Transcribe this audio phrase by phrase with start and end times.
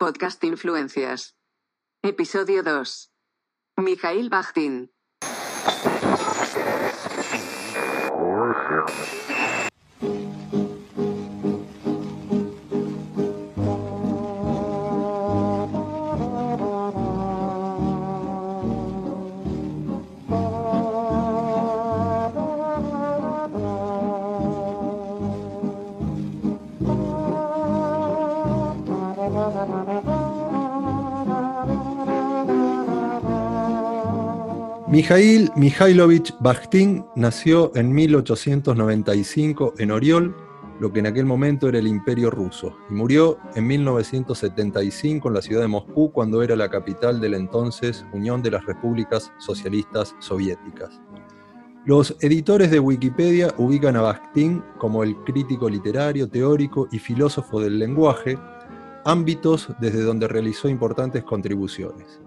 [0.00, 1.36] Podcast Influencias.
[2.02, 3.12] Episodio 2.
[3.76, 4.90] Mijail Bajtin.
[34.90, 40.34] Mijail Mihailovich Bakhtin nació en 1895 en Oriol,
[40.80, 45.42] lo que en aquel momento era el Imperio ruso, y murió en 1975 en la
[45.42, 50.16] ciudad de Moscú cuando era la capital de la entonces Unión de las Repúblicas Socialistas
[50.18, 51.00] Soviéticas.
[51.84, 57.78] Los editores de Wikipedia ubican a Bakhtin como el crítico literario, teórico y filósofo del
[57.78, 58.36] lenguaje,
[59.04, 62.20] ámbitos desde donde realizó importantes contribuciones.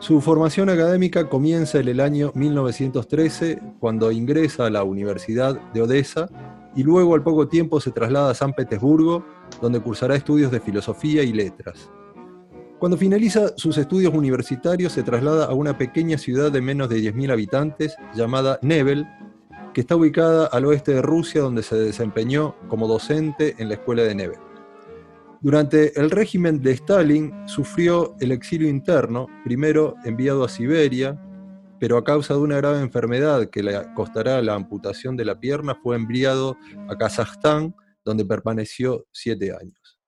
[0.00, 6.26] Su formación académica comienza en el año 1913, cuando ingresa a la Universidad de Odessa
[6.74, 9.22] y luego al poco tiempo se traslada a San Petersburgo,
[9.60, 11.90] donde cursará estudios de filosofía y letras.
[12.78, 17.32] Cuando finaliza sus estudios universitarios se traslada a una pequeña ciudad de menos de 10.000
[17.32, 19.06] habitantes llamada Nevel,
[19.74, 24.04] que está ubicada al oeste de Rusia, donde se desempeñó como docente en la escuela
[24.04, 24.49] de Nevel.
[25.42, 31.18] Durante el régimen de Stalin sufrió el exilio interno, primero enviado a Siberia,
[31.78, 35.74] pero a causa de una grave enfermedad que le costará la amputación de la pierna,
[35.74, 36.58] fue enviado
[36.90, 37.74] a Kazajstán,
[38.04, 39.98] donde permaneció siete años.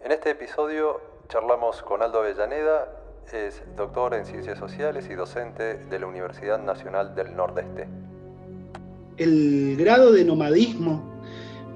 [0.00, 2.86] En este episodio charlamos con Aldo Avellaneda,
[3.32, 7.88] es doctor en Ciencias Sociales y docente de la Universidad Nacional del Nordeste.
[9.16, 11.17] El grado de nomadismo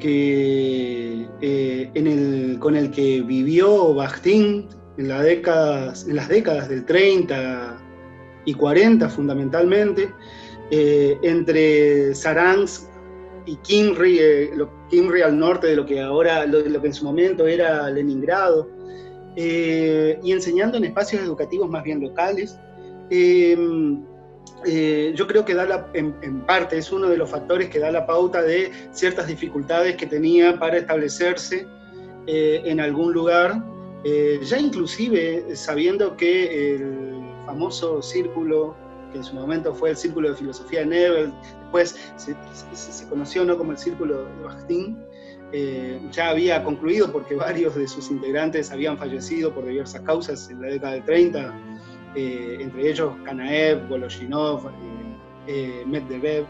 [0.03, 7.81] que, eh, con el que vivió Bakhtin en, las décadas del 30
[8.44, 10.11] y 40 fundamentalmente,
[10.72, 12.88] eh, entre Saransk
[13.47, 14.50] y Kimry, eh,
[15.25, 18.69] al norte de lo que ahora, lo, que en su momento era Leningrado,
[19.37, 22.59] y enseñando en espacios educativos más bien locales.
[24.64, 28.06] Eh, yo creo que da en, parte es uno de los factores que da la
[28.06, 31.66] pauta de ciertas dificultades que tenía para establecerse
[32.26, 33.62] eh, en algún lugar,
[34.04, 38.76] eh, ya inclusive sabiendo que el famoso círculo,
[39.10, 41.32] que en su momento fue el círculo de filosofía de Nebel,
[41.62, 42.36] después se,
[43.08, 43.58] conoció ¿no?
[43.58, 44.98] como el círculo de Bakhtin,
[46.12, 50.69] ya había concluido porque varios de sus integrantes habían fallecido por diversas causas en la
[50.69, 51.54] década del 30
[52.15, 54.73] eh, entre ellos Kanaev, Voloshinov, eh,
[55.47, 56.47] eh, Medvedev.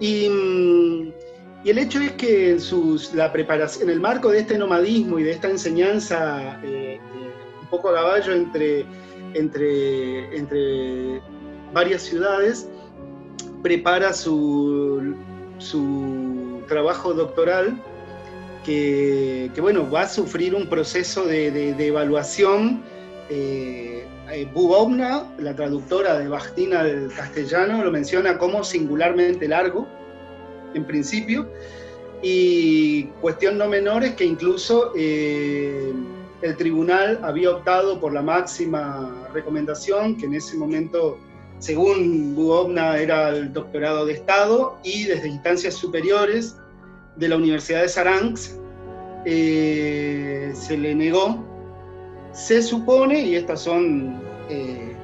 [0.00, 1.12] Y, mm,
[1.64, 2.58] y, el hecho es que en,
[3.14, 7.94] la preparación, en el marco de este nomadismo y de esta enseñanza un poco a
[7.94, 8.86] caballo entre,
[9.34, 11.20] entre, entre
[11.72, 12.68] varias ciudades,
[13.62, 15.14] prepara su,
[15.58, 17.76] su trabajo doctoral
[18.64, 22.82] que, que, bueno, va a sufrir un proceso de, de, evaluación
[23.30, 24.04] eh,
[24.52, 29.86] Bubovna, la traductora de Bakhtin al castellano, lo menciona como singularmente largo,
[30.74, 31.48] en principio,
[32.22, 35.92] y cuestión no menor es que incluso eh,
[36.42, 41.18] el tribunal había optado por la máxima recomendación, que en ese momento,
[41.58, 46.56] según Bubovna, era el doctorado de Estado, y desde instancias superiores
[47.16, 48.52] de la Universidad de Saransk
[49.24, 51.47] eh, se le negó
[52.32, 54.96] se supone, y estas son, eh,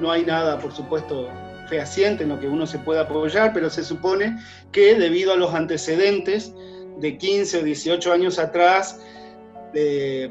[0.00, 1.28] no hay nada, por supuesto,
[1.68, 4.38] fehaciente en lo que uno se pueda apoyar, pero se supone
[4.72, 6.54] que debido a los antecedentes
[6.98, 9.00] de 15 o 18 años atrás,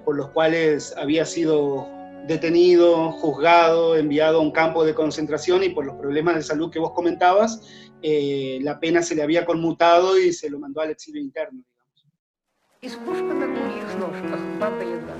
[0.03, 1.87] por los cuales había sido
[2.27, 6.79] detenido, juzgado, enviado a un campo de concentración y por los problemas de salud que
[6.79, 7.61] vos comentabas,
[8.01, 11.63] eh, la pena se le había conmutado y se lo mandó al exilio interno.
[12.85, 15.16] Избушка на курьих ножках, Баба-Яга.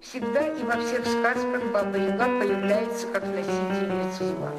[0.00, 4.50] Всегда и во всех сказках Баба-Яга появляется как носительница зла.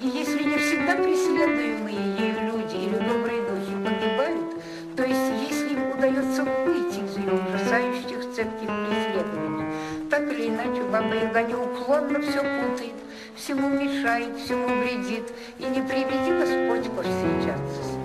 [0.00, 4.56] И если не всегда преследуемые ею люди или добрые духи погибают,
[4.96, 9.66] то есть если им удается выйти из ее ужасающих цепких преследований,
[10.08, 12.96] так или иначе Баба-Яга неуклонно все путает,
[13.36, 17.97] всему мешает, всему вредит, и не приведи Господь повстречаться с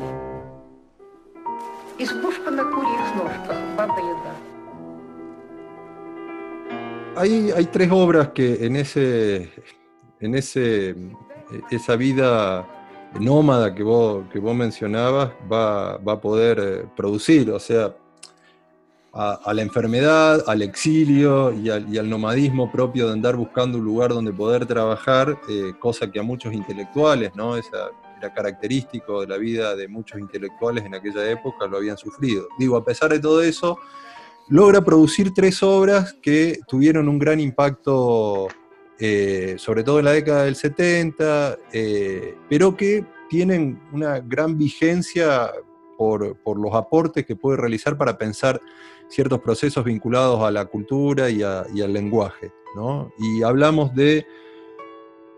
[7.16, 7.52] ней.
[7.56, 9.50] Hay, tres obras que en, ese,
[10.20, 10.94] en ese,
[11.70, 12.64] esa vida
[13.18, 17.50] nómada que vos, que vos mencionabas va, a poder eh, producir.
[17.50, 17.94] O sea,
[19.12, 24.32] a, la enfermedad, al exilio y al, nomadismo propio de andar buscando un lugar donde
[24.32, 27.56] poder trabajar, eh, cosa que a muchos intelectuales, ¿no?
[27.56, 27.90] Esa
[28.31, 32.47] característico de la vida de muchos intelectuales en aquella época, lo habían sufrido.
[32.59, 33.79] Digo, a pesar de todo eso,
[34.49, 38.47] logra producir tres obras que tuvieron un gran impacto,
[38.99, 45.51] eh, sobre todo en la década del 70, eh, pero que tienen una gran vigencia
[45.97, 48.59] por, los aportes que puede realizar para pensar
[49.07, 52.51] ciertos procesos vinculados a la cultura y, al lenguaje.
[53.19, 54.25] Y hablamos de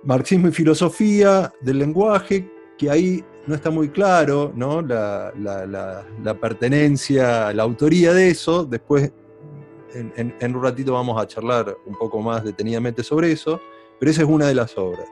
[0.04, 4.54] marxismo y filosofía del lenguaje, que ahí no está muy claro.
[4.56, 8.66] La, pertenencia, la autoría de eso.
[8.66, 9.12] Después,
[9.94, 13.60] en, un ratito vamos a charlar un poco más detenidamente sobre eso,
[14.00, 15.08] pero esa es una de las obras.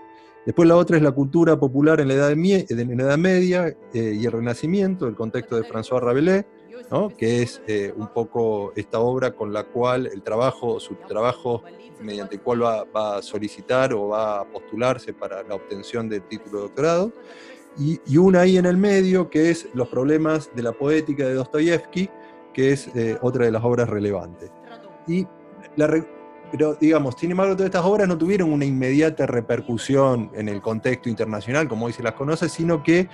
[0.46, 5.08] Después la otra es la cultura popular en la Edad, Media eh, y el Renacimiento,
[5.08, 6.44] el contexto de François Rabelais,
[7.18, 11.64] que es eh, un poco esta obra con la cual el trabajo, su trabajo
[12.02, 16.58] mediante el cual va, a solicitar o va a postularse para la obtención del título
[16.58, 17.12] de doctorado,
[17.78, 22.10] y, una ahí en el medio que es Los problemas de la poética de Dostoyevsky,
[22.54, 24.52] que es eh, otra de las obras relevantes.
[25.08, 25.26] Y
[25.76, 25.88] la,
[26.54, 31.10] pero digamos, sin embargo, todas estas obras no tuvieron una inmediata repercusión en el contexto
[31.10, 33.10] internacional, como hoy se las conoce, sino que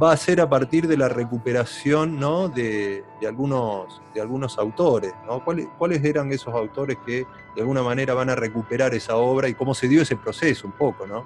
[0.00, 2.48] va a ser a partir de la recuperación ¿no?
[2.48, 5.12] de, algunos, de algunos autores.
[5.26, 5.44] ¿no?
[5.44, 7.26] ¿Cuáles, eran esos autores que
[7.56, 10.74] de alguna manera van a recuperar esa obra y cómo se dio ese proceso un
[10.74, 11.08] poco?
[11.08, 11.24] ¿no?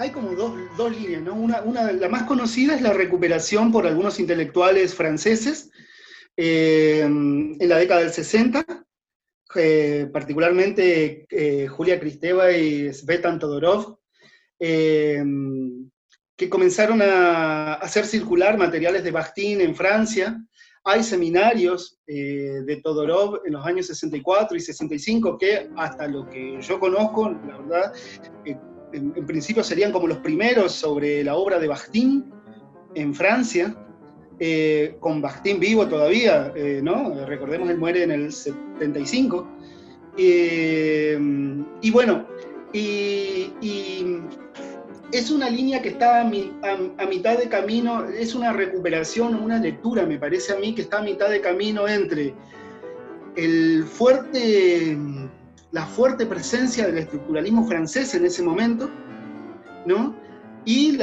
[0.00, 1.34] Hay como dos, líneas, ¿no?
[1.34, 5.70] Una, una, la más conocida es la recuperación por algunos intelectuales franceses
[6.38, 8.64] eh, en la década del 60,
[9.56, 13.98] eh, particularmente eh, Julia Kristeva y Svetan Todorov,
[14.58, 15.22] eh,
[16.34, 20.42] que comenzaron a hacer circular materiales de Bakhtin en Francia.
[20.82, 26.80] Hay seminarios de Todorov en los años 64 y 65 que, hasta lo que yo
[26.80, 27.92] conozco, la verdad,
[28.92, 32.32] en, principio serían como los primeros sobre la obra de Bakhtin
[32.94, 33.74] en Francia.
[34.42, 37.14] Eh, con Bastín vivo todavía, eh, ¿no?
[37.26, 39.46] Recordemos, él muere en el 75.
[40.16, 41.18] Eh,
[41.82, 42.26] y bueno,
[42.72, 43.52] y,
[45.12, 50.18] es una línea que está a, mitad de camino, es una recuperación, una lectura, me
[50.18, 52.32] parece a mí, que está a mitad de camino entre
[53.36, 54.96] el fuerte,
[55.72, 58.90] la fuerte presencia del estructuralismo francés en ese momento,
[59.86, 60.14] ¿no?
[60.64, 60.98] y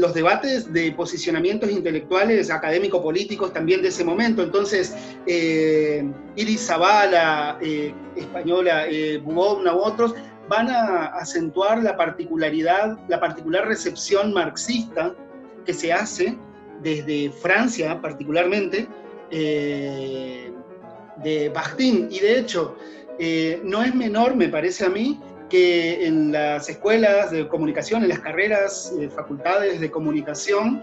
[0.00, 4.42] los debates de posicionamientos intelectuales, académico-políticos también de ese momento.
[4.42, 10.14] Entonces, eh, Iris Zavala, eh, española, eh, u otros,
[10.48, 15.14] van a acentuar la particularidad, la particular recepción marxista
[15.66, 16.38] que se hace
[16.82, 18.88] desde Francia particularmente,
[19.30, 20.52] eh,
[21.22, 22.08] de Bakhtin.
[22.10, 22.76] Y de hecho,
[23.64, 28.20] no es menor, me parece a mí, que en las escuelas de comunicación, en las
[28.20, 30.82] carreras, eh, facultades de comunicación,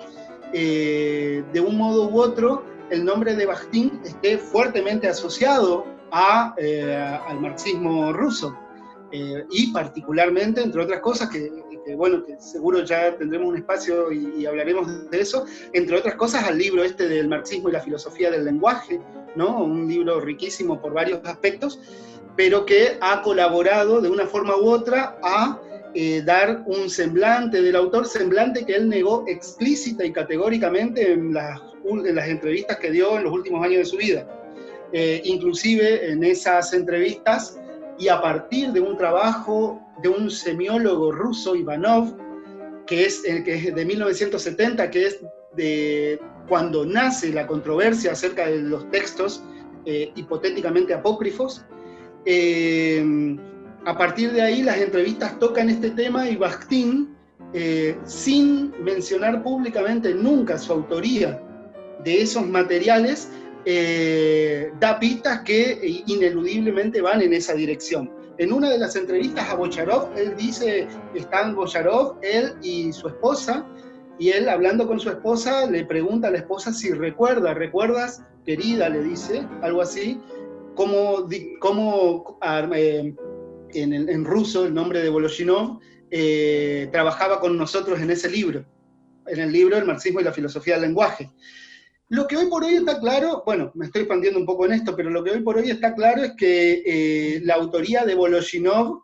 [0.54, 6.96] eh, de un modo u otro, el nombre de Bakhtin esté fuertemente asociado a, eh,
[7.28, 8.58] al marxismo ruso.
[9.52, 11.48] y particularmente, entre otras cosas, que,
[11.96, 16.46] bueno, que seguro ya tendremos un espacio y, y, hablaremos de eso, entre otras cosas
[16.46, 19.00] al libro este del marxismo y la filosofía del lenguaje,
[19.36, 19.66] ¿no?
[19.66, 21.80] Un libro riquísimo por varios aspectos,
[22.36, 25.60] pero que ha colaborado de una forma u otra a
[25.96, 31.62] eh, dar un semblante del autor, semblante que él negó explícita y categóricamente en las,
[31.86, 34.28] en las entrevistas que dio en los últimos años de su vida.
[34.92, 37.60] Eh, inclusive en esas entrevistas
[38.00, 42.16] y a partir de un trabajo de un semiólogo ruso, Ivanov,
[42.88, 45.20] que es, eh, que es de 1970, que es
[45.56, 49.44] de cuando nace la controversia acerca de los textos
[49.86, 51.66] hipotéticamente apócrifos,
[52.26, 53.38] eh,
[53.86, 57.16] a partir de ahí las entrevistas tocan este tema y Bakhtin,
[57.54, 61.42] eh, sin mencionar públicamente nunca su autoría
[62.04, 63.30] de esos materiales,
[63.66, 68.12] eh, da pistas que ineludiblemente van en esa dirección.
[68.38, 73.66] En una de las entrevistas a Bocharov, él dice, están Bocharov, él y su esposa,
[74.18, 78.90] y él hablando con su esposa le pregunta a la esposa si recuerda, ¿recuerdas, querida?
[78.90, 80.20] le dice, algo así,
[80.76, 81.28] cómo,
[81.60, 82.40] cómo
[82.76, 83.16] eh,
[83.74, 85.80] en, ruso el nombre de Voloshinov
[86.12, 88.66] eh, trabajaba con nosotros en ese libro,
[89.28, 91.32] en el libro El marxismo y la filosofía del lenguaje.
[92.10, 94.96] Lo que hoy por hoy está claro, bueno, me estoy expandiendo un poco en esto,
[94.96, 99.04] pero lo que hoy por hoy está claro es que eh, la autoría de Voloshinov,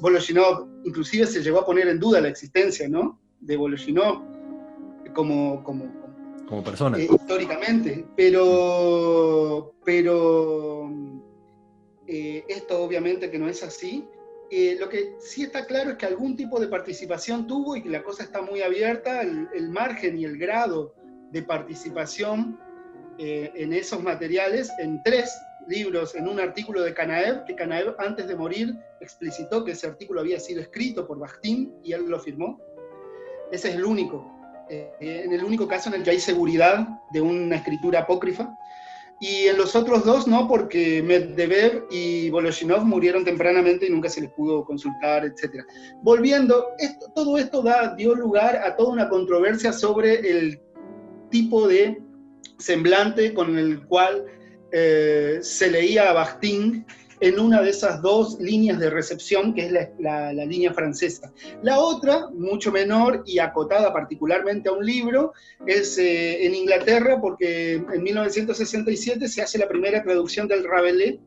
[0.00, 3.20] Voloshinov inclusive se llegó a poner en duda la existencia, ¿no?
[3.40, 4.22] De Voloshinov
[5.14, 5.99] como, como
[6.50, 6.98] como persona.
[6.98, 10.90] Eh, históricamente, pero, pero
[12.08, 14.04] eh, esto obviamente que no es así.
[14.50, 17.88] Eh, lo que sí está claro es que algún tipo de participación tuvo y que
[17.88, 20.92] la cosa está muy abierta, el, margen y el grado
[21.30, 22.58] de participación
[23.18, 25.30] en esos materiales, en tres
[25.68, 30.20] libros, en un artículo de Canaev, que Canaev antes de morir explicitó que ese artículo
[30.20, 32.58] había sido escrito por Bakhtin y él lo firmó.
[33.52, 34.39] Ese es el único
[34.70, 38.56] eh, en el único caso en el que hay seguridad de una escritura apócrifa.
[39.18, 44.22] Y en los otros dos no, porque Medvedev y Voloshinov murieron tempranamente y nunca se
[44.22, 45.64] les pudo consultar, etc.
[46.02, 50.58] Volviendo, esto, todo esto da, dio lugar a toda una controversia sobre el
[51.30, 52.00] tipo de
[52.58, 54.24] semblante con el cual
[54.72, 56.86] eh, se leía a Bakhtin
[57.20, 61.32] en una de esas dos líneas de recepción, que es la, línea francesa.
[61.62, 65.34] La otra, mucho menor y acotada particularmente a un libro,
[65.66, 71.18] es eh, en Inglaterra, porque en 1967 se hace la primera traducción del Rabelais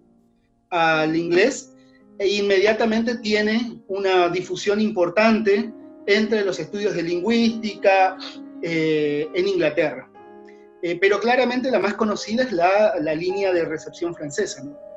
[0.69, 1.73] al inglés
[2.17, 5.71] e inmediatamente tiene una difusión importante
[6.07, 8.17] entre los estudios de lingüística
[8.61, 10.09] eh, en Inglaterra.
[10.81, 14.63] Eh, pero claramente la más conocida es la, la línea de recepción francesa.
[14.63, 14.92] ¿no?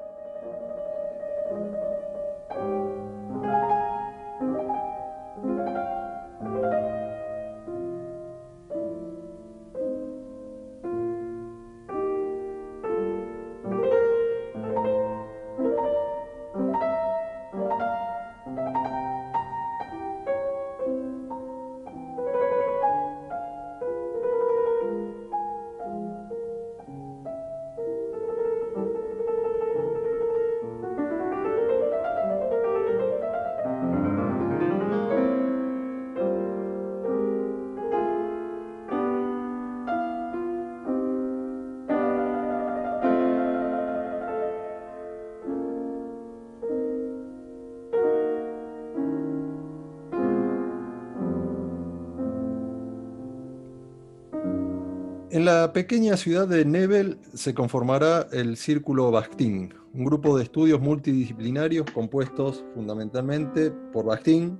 [55.37, 60.81] En la pequeña ciudad de Nebel se conformará el Círculo Bakhtin, un grupo de estudios
[60.81, 64.59] multidisciplinarios compuestos fundamentalmente por Bakhtin.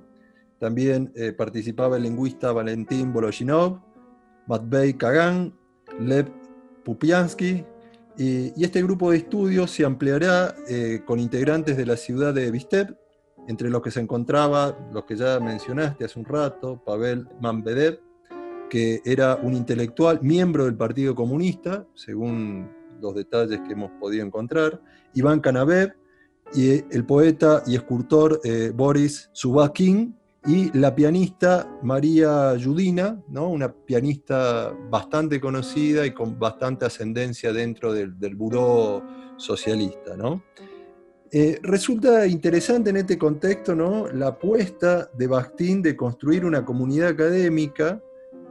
[0.59, 3.79] También eh, participaba el lingüista Valentín Voloshinov,
[4.45, 5.51] Matvey Kagan,
[5.99, 6.31] Lev
[6.85, 7.65] Pupiansky,
[8.15, 12.95] y, este grupo de estudios se ampliará eh, con integrantes de la ciudad de Visteb,
[13.47, 17.99] entre los que se encontraba, los que ya mencionaste hace un rato, Pavel Mambedev,
[18.69, 22.69] que era un intelectual, miembro del Partido Comunista, según
[23.01, 24.81] los detalles que hemos podido encontrar,
[25.13, 25.93] Iván Kanabev,
[26.53, 30.15] y el poeta y escultor eh, Boris Zubakin,
[30.47, 33.49] y la pianista María Yudina, ¿no?
[33.49, 39.03] una pianista bastante conocida y con bastante ascendencia dentro del, del buró
[39.35, 40.15] socialista.
[40.15, 40.43] ¿no?
[41.31, 44.07] Eh, resulta interesante en este contexto ¿no?
[44.07, 48.01] la apuesta de Bakhtin de construir una comunidad académica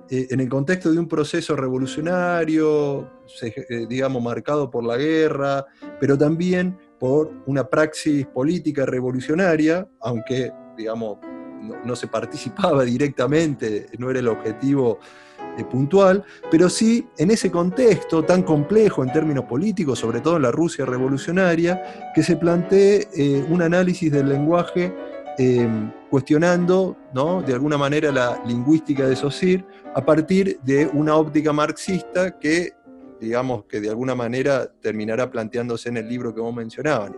[0.08, 3.10] eh, en el contexto de un proceso revolucionario,
[3.42, 5.66] eh, digamos, marcado por la guerra,
[5.98, 11.18] pero también por una praxis política revolucionaria, aunque, digamos,
[11.84, 15.00] no, se participaba directamente, no era el objetivo
[15.58, 20.42] eh, puntual, pero sí en ese contexto tan complejo en términos políticos, sobre todo en
[20.42, 23.08] la Rusia revolucionaria, que se plantee
[23.48, 24.94] un análisis del lenguaje
[25.38, 27.42] Em, cuestionando ¿no?
[27.42, 32.72] de alguna manera la lingüística de Saussure a partir de una óptica marxista que,
[33.20, 37.12] digamos, que de alguna manera terminará planteándose en el libro que vos mencionabas.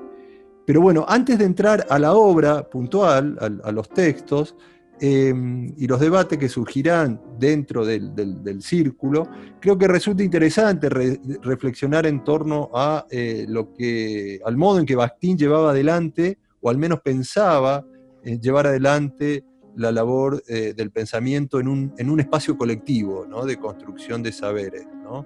[0.67, 4.57] Pero bueno, antes de entrar a la obra puntual, a, los textos,
[5.01, 9.29] em, y los debates que surgirán dentro del, círculo,
[9.61, 14.97] creo que resulta interesante reflexionar en torno a eh, lo que, al modo en que
[14.97, 17.85] Bakhtin llevaba adelante, o al menos pensaba,
[18.25, 19.45] eh, llevar adelante
[19.77, 23.45] la labor eh, del pensamiento en un, en un, espacio colectivo, ¿no?
[23.45, 24.87] de construcción de saberes.
[25.05, 25.25] ¿no?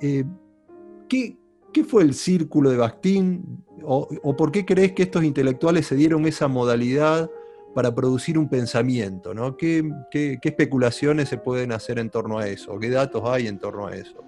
[0.00, 0.24] Eh,
[1.08, 1.36] ¿qué,
[1.72, 3.64] ¿qué, fue el círculo de Bakhtin?
[3.84, 7.30] O, o, por qué crees que estos intelectuales se dieron esa modalidad
[7.74, 9.34] para producir un pensamiento?
[9.34, 9.58] ¿no?
[9.58, 12.78] ¿Qué, qué, qué especulaciones se pueden hacer en torno a eso?
[12.78, 14.24] ¿Qué datos hay en torno a eso?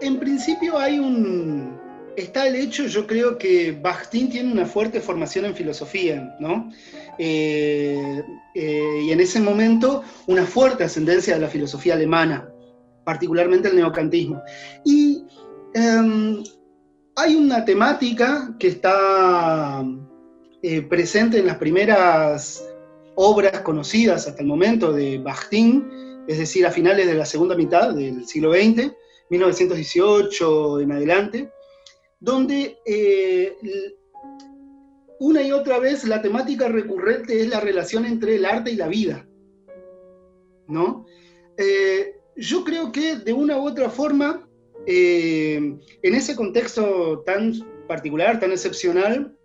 [0.00, 1.87] En principio hay un,
[2.20, 6.70] está el hecho, yo creo que Bakhtin tiene una fuerte formación en filosofía, ¿no?
[7.18, 8.22] Eh,
[8.54, 12.48] eh, y en ese momento una fuerte ascendencia de la filosofía alemana,
[13.04, 14.42] particularmente el neocantismo.
[14.84, 15.24] Y
[15.74, 16.42] em,
[17.16, 19.84] hay una temática que está
[20.62, 22.64] eh, presente en las primeras
[23.16, 27.94] obras conocidas hasta el momento de Bakhtin, es decir, a finales de la segunda mitad
[27.94, 28.92] del siglo XX,
[29.30, 31.50] 1918 en adelante,
[32.20, 33.56] donde eh,
[35.20, 38.88] una y otra vez la temática recurrente es la relación entre el arte y la
[38.88, 39.28] vida.
[40.68, 41.06] ¿no?
[41.56, 44.48] Eh, yo creo que de una u otra forma,
[44.86, 45.56] eh,
[46.02, 47.52] en ese contexto tan
[47.88, 49.36] particular, tan excepcional,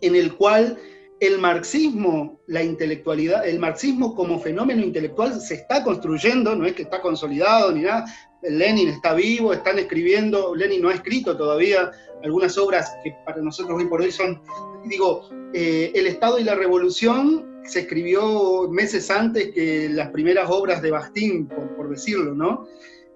[0.00, 0.78] en el cual
[1.20, 6.82] el marxismo, la intelectualidad, el marxismo como fenómeno intelectual se está construyendo, no es que
[6.82, 8.04] está consolidado ni nada,
[8.42, 11.90] Lenin está vivo, están escribiendo, Lenin no ha escrito todavía
[12.22, 14.40] algunas obras que para nosotros hoy por hoy son,
[14.84, 20.80] digo, eh, El Estado y la Revolución se escribió meses antes que las primeras obras
[20.82, 22.66] de Bastín, por, decirlo, ¿no?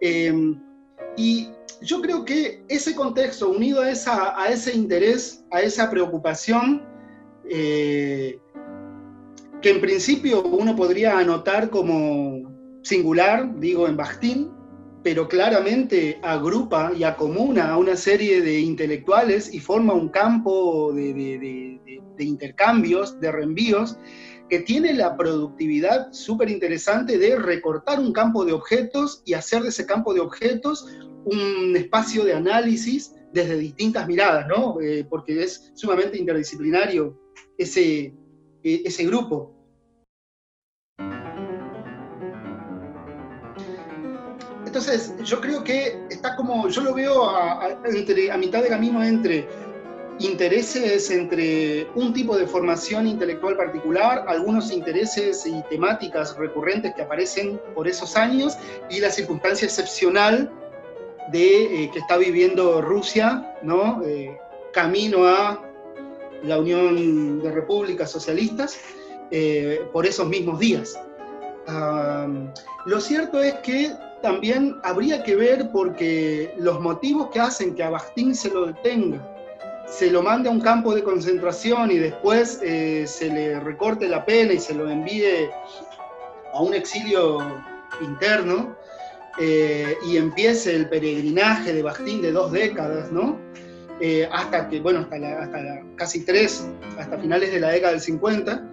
[0.00, 0.60] Em,
[1.16, 1.48] y
[1.80, 6.82] yo creo que ese contexto, unido a, ese interés, a esa preocupación,
[7.48, 8.38] eh,
[9.60, 12.50] que en principio uno podría anotar como
[12.82, 14.50] singular, digo, en Bastín,
[15.02, 21.80] pero claramente agrupa y acomuna a una serie de intelectuales y forma un campo de,
[22.18, 23.98] intercambios, de reenvíos,
[24.48, 29.70] que tiene la productividad súper interesante de recortar un campo de objetos y hacer de
[29.70, 30.86] ese campo de objetos
[31.24, 34.80] un espacio de análisis desde distintas miradas, ¿no?
[34.80, 37.18] Eh, porque es sumamente interdisciplinario
[37.56, 38.14] ese,
[38.62, 39.51] e, ese grupo.
[44.72, 47.76] Entonces, yo creo que está como, yo lo veo a
[48.38, 49.46] mitad de camino entre
[50.18, 57.60] intereses entre un tipo de formación intelectual particular, algunos intereses y temáticas recurrentes que aparecen
[57.74, 58.56] por esos años
[58.88, 60.50] y la circunstancia excepcional
[61.30, 64.02] de eh, que está viviendo Rusia, ¿no?
[64.06, 64.38] Eh,
[64.72, 65.62] camino a
[66.44, 68.80] la Unión de Repúblicas Socialistas
[69.30, 70.98] eh, por esos mismos días.
[72.86, 77.90] lo cierto es que también habría que ver porque los motivos que hacen que a
[77.90, 79.20] Bastín se lo detenga
[79.92, 84.24] se lo mande a un campo de concentración y después eh, se le recorte la
[84.24, 85.50] pena y se lo envíe
[86.52, 87.38] a un exilio
[88.00, 88.74] interno
[89.38, 93.38] eh, y empiece el peregrinaje de Bastín de dos décadas, ¿no?
[94.00, 96.66] Eh, hasta que, bueno, hasta, hasta casi tres,
[96.98, 98.68] hasta finales de la década del 50.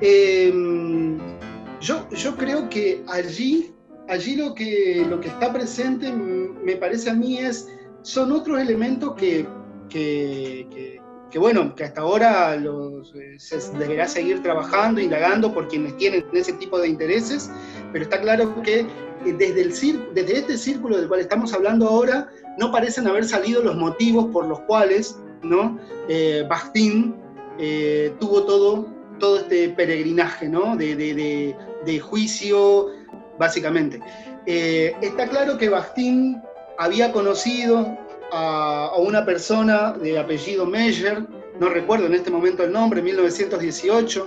[0.00, 1.18] Em,
[1.80, 3.73] yo, yo creo que allí,
[4.08, 7.68] allí lo, que, lo que está presente, me parece a mí, es,
[8.02, 9.46] son otros elementos que
[9.88, 16.24] que, bueno, que hasta ahora los, eh, se deberá seguir trabajando, indagando por quienes tienen
[16.32, 17.50] ese tipo de intereses,
[17.92, 18.86] pero está claro que eh,
[19.38, 23.76] desde, el, desde este círculo del cual estamos hablando ahora, no parecen haber salido los
[23.76, 25.78] motivos por los cuales ¿no?
[26.08, 27.16] Eh, Bastín
[28.18, 28.88] tuvo todo,
[29.20, 30.76] todo este peregrinaje ¿no?
[30.76, 32.88] de, de, de, juicio,
[33.38, 34.00] básicamente.
[34.46, 36.40] está claro que Bastín
[36.78, 37.96] había conocido
[38.32, 41.24] a, una persona de apellido Meyer,
[41.60, 44.26] no recuerdo en este momento el nombre, 1918,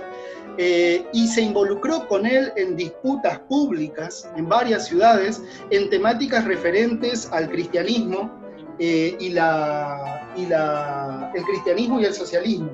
[0.56, 5.40] eh, y se involucró con él en disputas públicas en varias ciudades
[5.70, 8.40] en temáticas referentes al cristianismo
[8.80, 12.70] eh, y la, el cristianismo y el socialismo.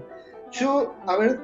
[0.53, 1.41] Yo, a ver,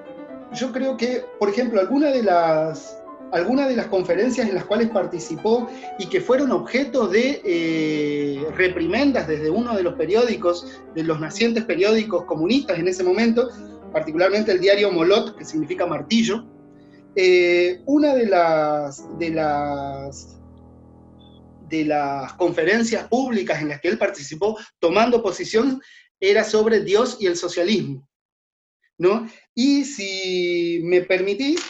[0.53, 3.00] yo creo que, por ejemplo, alguna de las
[3.33, 9.29] algunas de las conferencias en las cuales participó y que fueron objeto de eh, reprimendas
[9.29, 13.49] desde uno de los periódicos, de los nacientes periódicos comunistas en ese momento,
[13.93, 16.45] particularmente el diario Molot, que significa martillo.
[17.15, 20.37] Eh, una de las, de las
[21.69, 25.81] de las conferencias públicas en las que él participó tomando posición
[26.19, 28.07] era sobre Dios y el socialismo.
[28.99, 29.27] ¿no?
[29.55, 31.63] Y si me permitís,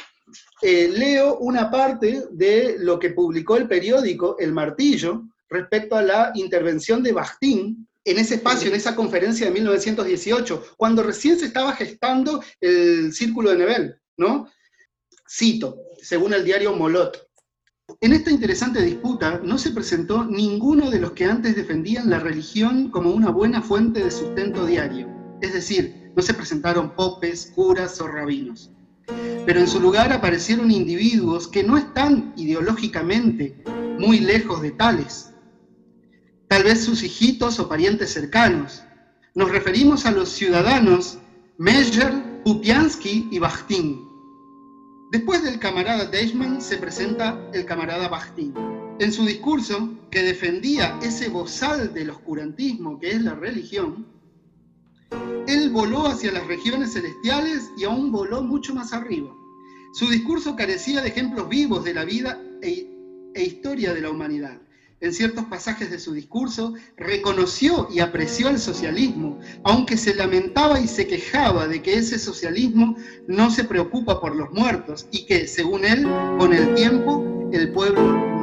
[0.63, 6.33] eh, leo una parte de lo que publicó el periódico El Martillo respecto a la
[6.35, 11.73] intervención de Bastín en ese espacio, en esa conferencia de 1918, cuando recién se estaba
[11.73, 14.49] gestando el Círculo de Nebel, ¿no?
[15.29, 17.27] Cito, según el diario Molot.
[18.01, 22.91] En esta interesante disputa no se presentó ninguno de los que antes defendían la religión
[22.91, 25.09] como una buena fuente de sustento diario,
[25.43, 28.71] es decir, no se presentaron popes, curas o rabinos
[29.47, 33.63] pero en su lugar aparecieron individuos que no están ideológicamente
[33.99, 35.31] muy lejos de tales.
[36.49, 38.83] Tal vez sus hijitos o parientes cercanos.
[39.35, 41.19] Nos referimos a los ciudadanos
[41.59, 44.09] Meyer, Pupiansky y Bakhtin.
[45.13, 48.55] Después del camarada Deichmann se presenta el camarada Bakhtin.
[48.99, 54.07] En su discurso, que defendía ese bozal del oscurantismo que es la religión,
[55.47, 59.35] él voló hacia las regiones celestiales y aún voló mucho más arriba.
[59.93, 62.89] Su discurso carecía de ejemplos vivos de la vida e,
[63.35, 64.61] e historia de la humanidad.
[65.01, 70.87] En ciertos pasajes de su discurso reconoció y apreció el socialismo, aunque se lamentaba y
[70.87, 72.95] se quejaba de que ese socialismo
[73.27, 76.07] no se preocupa por los muertos y que, según él,
[76.39, 78.40] con el tiempo el pueblo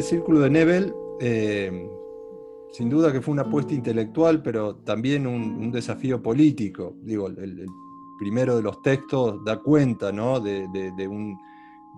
[0.00, 1.88] este círculo de Nebel, eh,
[2.72, 6.96] sin duda que fue una apuesta intelectual, pero también un, desafío político.
[7.02, 7.66] Digo, el,
[8.18, 11.08] primero de los textos da cuenta de,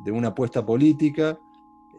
[0.06, 1.38] una apuesta política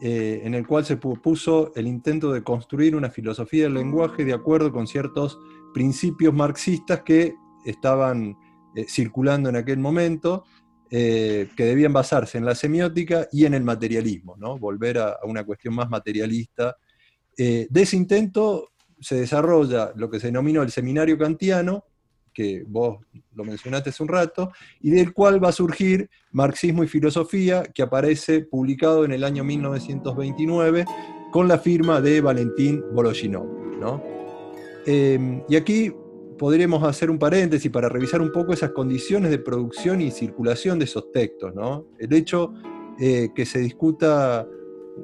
[0.00, 4.32] eh, en el cual se propuso el intento de construir una filosofía del lenguaje de
[4.34, 5.38] acuerdo con ciertos
[5.72, 8.36] principios marxistas que estaban
[8.74, 10.44] eh, circulando en aquel momento
[10.90, 14.58] eh, que debían basarse en la semiótica y en el materialismo, ¿no?
[14.58, 16.76] volver a, una cuestión más materialista.
[17.36, 18.70] Eh, de ese intento
[19.00, 21.84] se desarrolla lo que se denominó el seminario kantiano,
[22.32, 22.98] que vos
[23.34, 27.82] lo mencionaste hace un rato, y del cual va a surgir Marxismo y Filosofía, que
[27.82, 30.84] aparece publicado en el año 1929
[31.32, 33.46] con la firma de Valentín Voloshinov.
[33.80, 34.02] ¿no?
[34.86, 35.92] Eh, y aquí
[36.38, 40.84] podríamos hacer un paréntesis para revisar un poco esas condiciones de producción y circulación de
[40.84, 41.54] esos textos.
[41.54, 41.86] ¿no?
[41.98, 42.52] El hecho
[42.98, 44.46] eh, que se discuta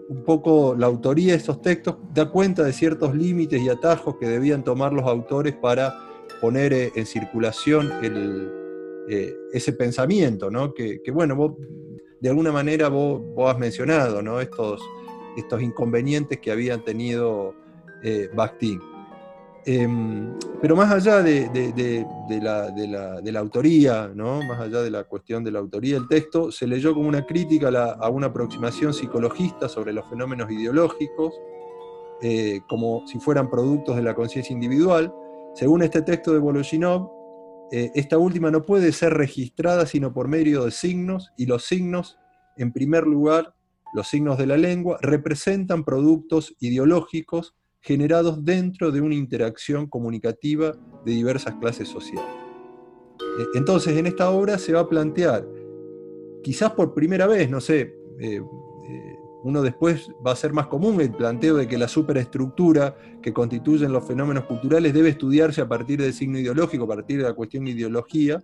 [0.09, 4.29] un poco la autoría de esos textos da cuenta de ciertos límites y atajos que
[4.29, 5.95] debían tomar los autores para
[6.41, 10.73] poner eh, en circulación eh, ese pensamiento, ¿no?
[10.73, 11.57] que, bueno,
[12.21, 14.81] de alguna manera vos, has mencionado estos
[15.61, 17.55] inconvenientes que habían tenido
[18.35, 18.81] Bakhtin.
[19.67, 22.07] Em, pero más allá de,
[22.41, 24.43] la, autoría, ¿no?
[24.43, 27.69] más allá de la cuestión de la autoría del texto, se leyó como una crítica
[27.69, 31.35] a, una aproximación psicologista sobre los fenómenos ideológicos,
[32.23, 35.13] eh, como si fueran productos de la conciencia individual.
[35.55, 37.11] Según este texto de Voloshinov,
[37.73, 42.19] eh, esta última no puede ser registrada sino por medio de signos, y los signos,
[42.57, 43.55] en primer lugar,
[43.93, 50.73] los signos de la lengua, representan productos ideológicos generados dentro de una interacción comunicativa
[51.05, 52.29] de diversas clases sociales.
[53.21, 55.47] Eh, entonces, en esta obra se va a plantear,
[56.43, 58.41] quizás por primera vez, no sé, eh,
[58.89, 63.33] eh, uno después va a ser más común el planteo de que la superestructura que
[63.33, 67.33] constituyen los fenómenos culturales debe estudiarse a partir del signo ideológico, a partir de la
[67.33, 68.43] cuestión de ideología,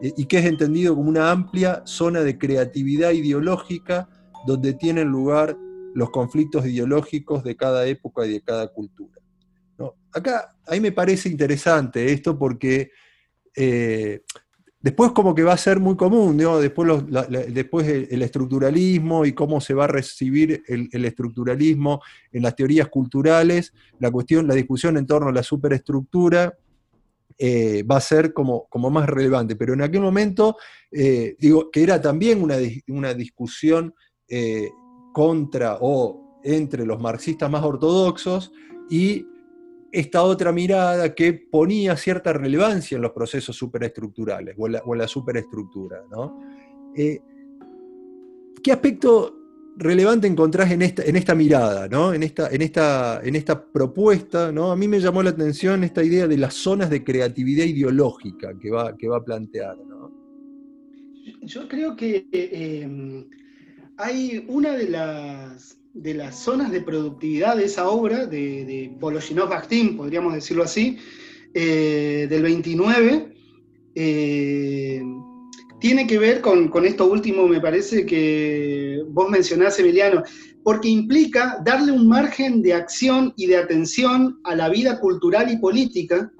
[0.00, 4.08] y que es entendido como una amplia zona de creatividad ideológica
[4.46, 5.56] donde tienen lugar
[5.94, 9.22] los conflictos ideológicos de cada época y de cada cultura.
[10.12, 12.90] Acá, ahí me parece interesante esto porque
[13.56, 14.20] eh,
[14.78, 17.02] después como que va a ser muy común, después,
[17.48, 23.72] después el, estructuralismo y cómo se va a recibir el, estructuralismo en las teorías culturales,
[23.98, 26.58] la cuestión, la discusión en torno a la superestructura,
[27.38, 29.56] eh, va a ser como, como, más relevante.
[29.56, 30.56] Pero en aquel momento,
[30.90, 32.56] eh, digo, que era también una,
[32.88, 33.94] una discusión
[35.12, 38.52] contra o entre los marxistas más ortodoxos
[38.90, 39.26] y
[39.92, 46.02] esta otra mirada que ponía cierta relevancia en los procesos superestructurales o en la, superestructura.
[46.96, 47.20] Eh,
[48.62, 49.36] ¿Qué aspecto
[49.76, 54.50] relevante encontrás en esta, en esta mirada, en, esta, en, esta, en esta propuesta?
[54.50, 54.72] ¿no?
[54.72, 58.70] A mí me llamó la atención esta idea de las zonas de creatividad ideológica que
[58.70, 59.76] va, que va a plantear.
[61.42, 63.26] Yo creo que eh,
[63.96, 69.96] hay una de las, de las zonas de productividad de esa obra, de, de Bakhtin,
[69.96, 70.98] podríamos decirlo así,
[71.54, 73.34] eh, del 29,
[73.94, 75.02] eh,
[75.80, 80.22] tiene que ver con, con, esto último, me parece que vos mencionás, Emiliano,
[80.62, 85.58] porque implica darle un margen de acción y de atención a la vida cultural y
[85.58, 86.32] política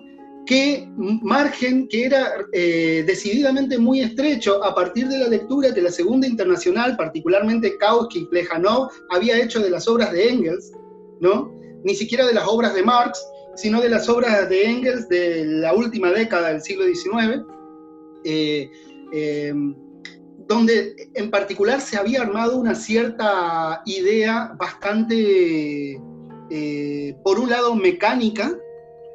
[0.46, 5.90] que margen que era eh, decididamente muy estrecho a partir de la lectura que la
[5.90, 10.72] Segunda Internacional, particularmente Kautsky, Plejanov, había hecho de las obras de Engels,
[11.20, 11.52] ¿no?
[11.84, 13.24] Ni siquiera de las obras de Marx,
[13.54, 17.44] sino de las obras de Engels de la última década del siglo XIX.
[18.24, 18.68] Eh,
[19.12, 19.52] eh,
[20.48, 25.98] donde en particular se había armado una cierta idea bastante,
[27.22, 28.52] por un lado, mecánica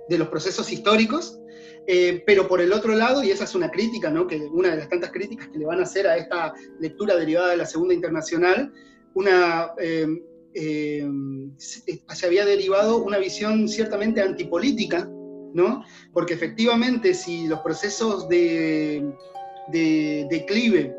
[0.10, 1.40] de los procesos históricos,
[1.88, 4.28] eh, pero por el otro lado, y esa es una crítica, ¿no?
[4.28, 7.50] que una de las tantas críticas que le van a hacer a esta lectura derivada
[7.50, 8.72] de la Segunda Internacional,
[9.14, 10.08] una, eh,
[11.58, 15.10] se había derivado una visión ciertamente antipolítica,
[15.54, 15.84] ¿no?
[16.14, 19.04] porque efectivamente si los procesos de,
[19.72, 20.96] de declive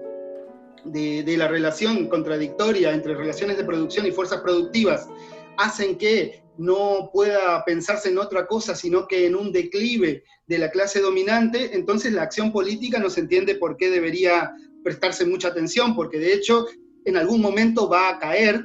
[0.84, 5.08] de, la relación contradictoria entre relaciones de producción y fuerzas productivas
[5.56, 10.70] hacen que no pueda pensarse en otra cosa, sino que en un declive de la
[10.70, 15.94] clase dominante, entonces la acción política no se entiende por qué debería prestarse mucha atención,
[15.94, 16.66] porque de hecho
[17.04, 18.64] en algún momento va a caer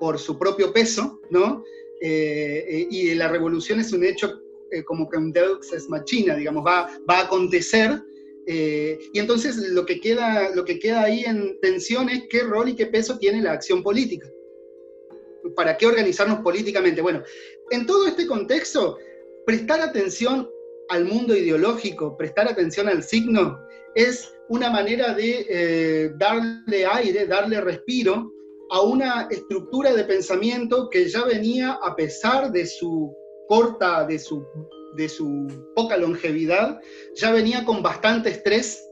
[0.00, 1.62] por su propio peso, ¿no?
[2.00, 6.36] Eh, eh, y la revolución es un hecho eh, como que un deus es machina,
[6.36, 8.02] digamos, va, va a acontecer
[8.48, 12.76] y entonces lo que, queda, lo que queda ahí en tensión es qué rol y
[12.76, 14.28] qué peso tiene la acción política.
[15.54, 17.00] ¿Para qué organizarnos políticamente?
[17.00, 17.22] Bueno,
[17.70, 18.98] en todo este contexto,
[19.44, 20.48] prestar atención
[20.88, 23.58] al mundo ideológico, prestar atención al signo,
[23.94, 28.32] es una manera de eh, darle aire, darle respiro
[28.70, 33.14] a una estructura de pensamiento que ya venía, a pesar de su
[33.48, 34.44] corta, de su
[34.96, 36.80] de su poca longevidad,
[37.14, 38.82] ya venía con bastante estrés,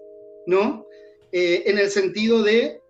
[0.46, 0.86] ¿no?
[1.32, 2.80] Eh, en el sentido de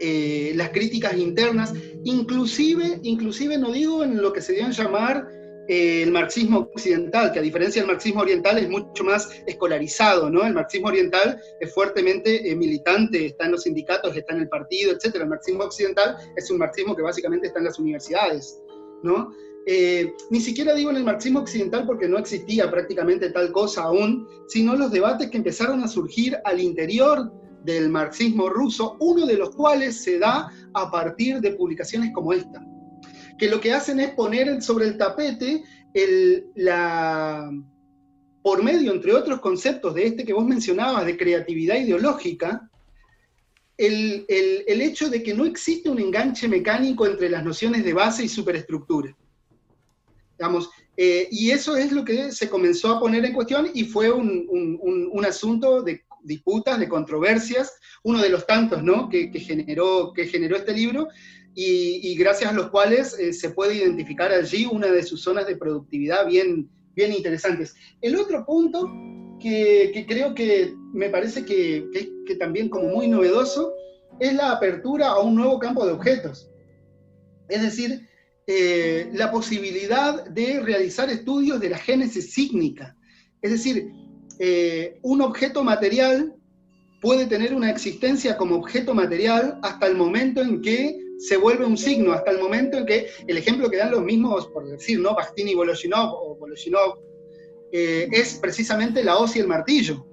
[0.00, 1.72] eh, las críticas internas,
[2.04, 5.28] inclusive, inclusive no digo en lo que se dio a llamar
[5.68, 10.44] eh, el marxismo occidental, que a diferencia del marxismo oriental es mucho más escolarizado, ¿no?
[10.44, 15.16] El marxismo oriental es fuertemente militante, está en los sindicatos, está en el partido, etc.
[15.16, 18.60] El marxismo occidental es un marxismo que básicamente está en las universidades,
[19.02, 19.32] ¿no?
[19.68, 24.28] Eh, ni siquiera digo en el marxismo occidental porque no existía prácticamente tal cosa aún,
[24.46, 27.32] sino los debates que empezaron a surgir al interior
[27.66, 32.64] del marxismo ruso, uno de los cuales se da a partir de publicaciones como esta,
[33.38, 35.64] que lo que hacen es poner sobre el tapete
[38.42, 42.70] por medio, entre otros conceptos de este que vos mencionabas, de creatividad ideológica,
[43.76, 47.92] el, el, el hecho de que no existe un enganche mecánico entre las nociones de
[47.92, 49.14] base y superestructura.
[50.38, 54.10] Digamos, eh, y eso es lo que se comenzó a poner en cuestión y fue
[54.10, 59.08] un, un, asunto de disputas, de controversias, uno de los tantos ¿no?
[59.08, 61.08] que, generó, que generó este libro
[61.54, 65.56] y, gracias a los cuales eh, se puede identificar allí una de sus zonas de
[65.56, 67.74] productividad bien, bien interesantes.
[68.02, 68.86] El otro punto
[69.40, 71.88] que, que creo que me parece que,
[72.26, 73.72] que también como muy novedoso
[74.20, 76.50] es la apertura a un nuevo campo de objetos.
[77.48, 78.06] Es decir,
[78.48, 82.96] eh, la posibilidad de realizar estudios de la génesis sígnica.
[83.42, 83.90] Es decir,
[84.38, 86.34] eh, un objeto material
[87.00, 91.78] puede tener una existencia como objeto material hasta el momento en que se vuelve un
[91.78, 95.14] signo, hasta el momento en que, el ejemplo que dan los mismos, por decir, ¿no?
[95.14, 96.98] Bakhtin y Voloshinov, Voloshinov,
[97.72, 100.06] eh, es precisamente la hoz y el martillo.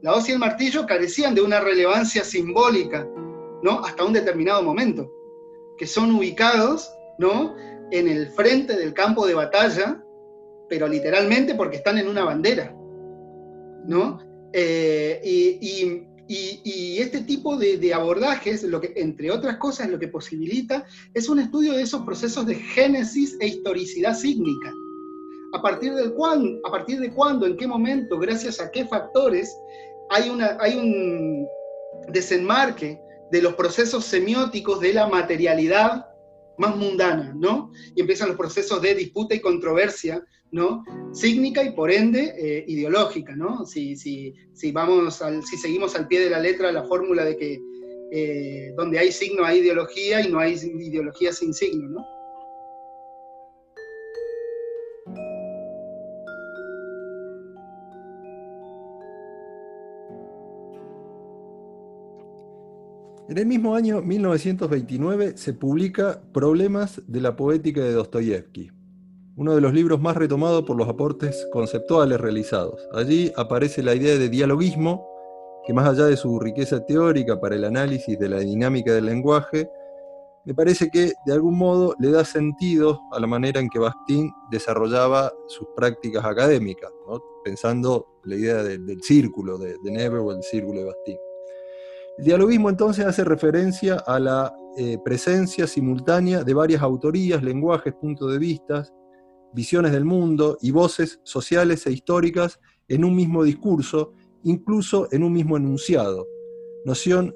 [0.00, 3.06] La hoz y el martillo carecían de una relevancia simbólica,
[3.62, 3.84] ¿no?
[3.84, 5.12] Hasta un determinado momento,
[5.76, 7.56] que son ubicados ¿no?
[7.90, 10.02] En el frente del campo de batalla,
[10.68, 12.74] pero literalmente porque están en una bandera,
[13.88, 14.18] ¿no?
[14.52, 16.04] Eh, y,
[16.98, 21.72] este tipo de, abordajes, lo que, entre otras cosas, lo que posibilita es un estudio
[21.72, 24.70] de esos procesos de génesis e historicidad sígnica.
[25.54, 29.56] A partir, del cuán, a partir de cuándo, en qué momento, gracias a qué factores,
[30.10, 31.46] hay, una, hay un
[32.12, 36.08] desenmarque de los procesos semióticos de la materialidad
[36.58, 37.70] más mundana, ¿no?
[37.94, 40.84] Y empiezan los procesos de disputa y controversia, ¿no?
[41.12, 43.66] Sígnica y por ende eh, ideológica, ¿no?
[43.66, 43.96] Si,
[44.72, 47.60] vamos si seguimos al pie de la letra la fórmula de que
[48.10, 52.18] eh, donde hay signo hay ideología y no hay ideología sin signo, ¿no?
[63.28, 68.70] En el mismo año 1929 se publica Problemas de la poética de Dostoyevsky,
[69.38, 72.88] uno de los libros más retomados por los aportes conceptuales realizados.
[72.92, 75.08] Allí aparece la idea de dialogismo,
[75.64, 79.70] que más allá de su riqueza teórica para el análisis de la dinámica del lenguaje,
[80.44, 84.28] me parece que de algún modo le da sentido a la manera en que Bakhtin
[84.50, 86.90] desarrollaba sus prácticas académicas,
[87.44, 91.18] pensando la idea del círculo de, de Never o el círculo de Bakhtin.
[92.18, 98.32] El dialogismo entonces hace referencia a la eh, presencia simultánea de varias autorías, lenguajes, puntos
[98.32, 98.84] de vista,
[99.54, 104.12] visiones del mundo y voces sociales e históricas en un mismo discurso,
[104.44, 106.26] incluso en un mismo enunciado,
[106.84, 107.34] noción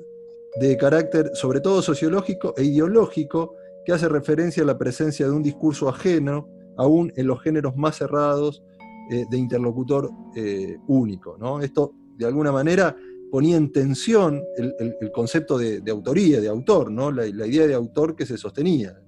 [0.60, 5.42] de carácter sobre todo sociológico e ideológico que hace referencia a la presencia de un
[5.42, 8.62] discurso ajeno, aún en los géneros más cerrados
[9.10, 11.36] eh, de interlocutor eh, único.
[11.38, 11.60] ¿no?
[11.60, 12.94] Esto, de alguna manera,
[13.30, 17.10] ponía en tensión el, concepto de, autoría, de autor, ¿no?
[17.10, 19.01] la, idea de autor que se sostenía,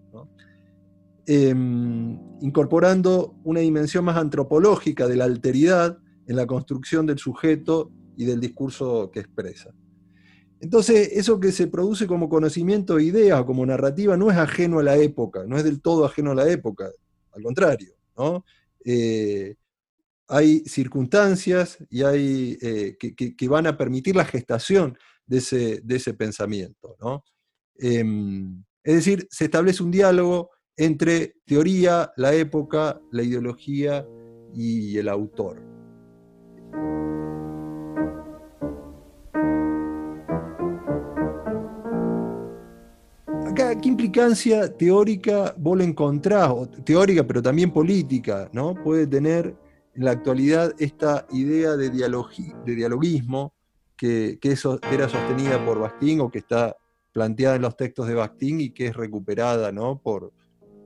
[1.27, 8.25] em, incorporando una dimensión más antropológica de la alteridad en la construcción del sujeto y
[8.25, 9.75] del discurso que expresa.
[10.61, 14.79] Entonces, eso que se produce como conocimiento de ideas o como narrativa no es ajeno
[14.79, 16.91] a la época, no es del todo ajeno a la época,
[17.33, 17.95] al contrario,
[18.85, 19.57] eh,
[20.29, 26.97] hay circunstancias y hay, eh, que, van a permitir la gestación de ese, pensamiento.
[27.77, 34.07] Em, es decir, se establece un diálogo entre teoría, la época, la ideología
[34.53, 35.75] y el autor.
[43.81, 46.53] ¿qué implicancia teórica vos le encontrás,
[46.85, 48.75] teórica pero también política, ¿no?
[48.75, 49.55] puede tener
[49.95, 53.55] en la actualidad esta idea de, de dialoguismo
[53.97, 54.39] que,
[54.93, 56.77] era sostenida por Bastín o que está
[57.13, 60.01] planteada en los textos de Bastín y que es recuperada ¿no?
[60.03, 60.33] por,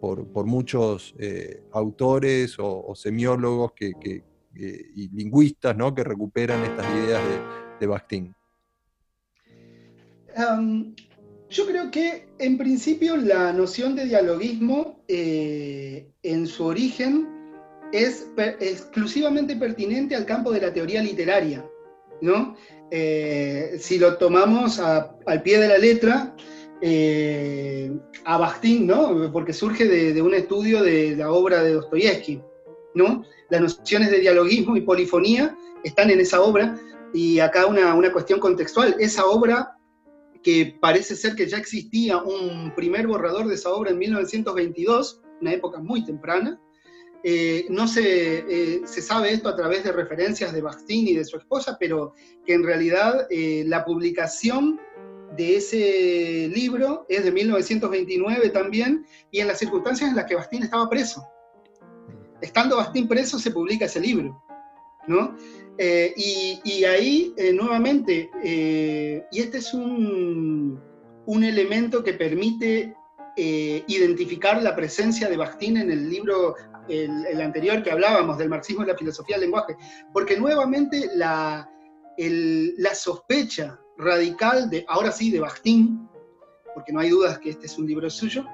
[0.00, 4.22] por, muchos eh, autores o, semiólogos que,
[4.54, 5.94] y lingüistas ¿no?
[5.94, 7.40] que recuperan estas ideas de,
[7.80, 8.34] de Bastín.
[11.50, 17.26] Yo creo que en principio la noción de dialoguismo eh, en su origen
[17.90, 18.26] es
[18.60, 21.64] exclusivamente pertinente al campo de la teoría literaria,
[22.20, 22.54] ¿no?
[22.90, 26.36] Eh, si lo tomamos al pie de la letra,
[26.80, 27.92] eh,
[28.24, 29.30] a Bastín, ¿no?
[29.32, 32.40] Porque surge de, un estudio de la obra de Dostoyevsky,
[32.94, 33.24] ¿no?
[33.50, 36.78] Las nociones de dialoguismo y polifonía están en esa obra,
[37.14, 39.78] y acá una, una cuestión contextual, esa obra
[40.42, 45.52] que parece ser que ya existía un primer borrador de esa obra en 1922, una
[45.52, 46.60] época muy temprana.
[47.24, 51.24] Eh, no se, eh, se, sabe esto a través de referencias de Bastín y de
[51.24, 52.14] su esposa, pero
[52.46, 54.80] que en realidad eh, la publicación
[55.38, 60.64] de ese libro es de 1929 también, y en las circunstancias en las que Bastín
[60.64, 61.24] estaba preso.
[62.40, 64.42] Estando Bastín preso se publica ese libro,
[65.06, 65.36] ¿no?
[65.78, 70.82] Eh, y, ahí, eh, nuevamente, eh, y este es un,
[71.28, 72.94] elemento que permite
[73.36, 76.56] identificar la presencia de Bakhtin en el libro,
[76.88, 79.76] el, anterior que hablábamos, del marxismo y la filosofía del lenguaje,
[80.12, 81.70] porque nuevamente la,
[82.16, 86.08] la sospecha radical de, ahora sí, de Bakhtin,
[86.74, 88.46] porque no hay dudas que este es un libro suyo,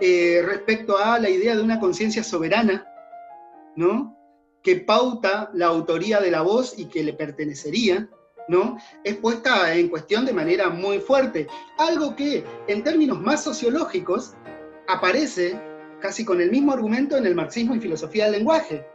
[0.00, 2.86] respecto a la idea de una conciencia soberana,
[3.76, 4.18] ¿no?
[4.62, 8.08] que pauta la autoría de la voz y que le pertenecería,
[8.48, 8.76] ¿no?
[9.04, 11.46] Es puesta en cuestión de manera muy fuerte.
[11.78, 14.34] Algo que, en términos más sociológicos,
[14.88, 15.60] aparece
[16.00, 18.86] casi con el mismo argumento en el marxismo y filosofía del lenguaje.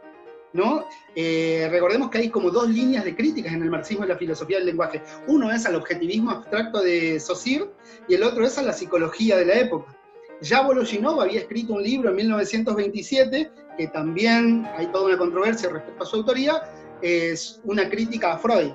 [1.16, 4.58] Eh, recordemos que hay como dos líneas de críticas en el marxismo y la filosofía
[4.58, 5.02] del lenguaje.
[5.26, 7.70] Uno es al objetivismo abstracto de Saussure
[8.08, 9.96] y el otro es a la psicología de la época.
[10.40, 16.02] Ya Voloshinov había escrito un libro en 1927 que también hay toda una controversia respecto
[16.02, 16.62] a su autoría,
[17.02, 18.72] es una crítica a Freud,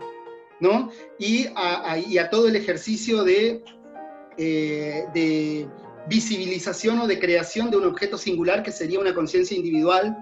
[0.60, 0.92] ¿no?
[1.18, 3.64] Y a, todo el ejercicio de,
[4.38, 5.70] eh, de
[6.08, 10.18] visibilización o de creación de un objeto singular que sería una conciencia individual,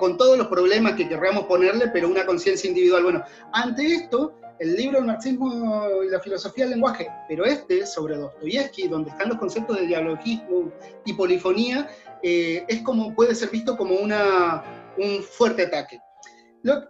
[0.00, 3.04] con todos los problemas que querramos ponerle, pero una conciencia individual.
[3.04, 8.16] Bueno, ante esto, el libro El marxismo y la filosofía del lenguaje, pero este, sobre
[8.16, 10.70] Dostoyevsky, donde están los conceptos de dialogismo
[11.06, 11.88] y polifonía,
[12.22, 14.62] eh, es como, puede ser visto como una,
[14.98, 15.98] un fuerte ataque.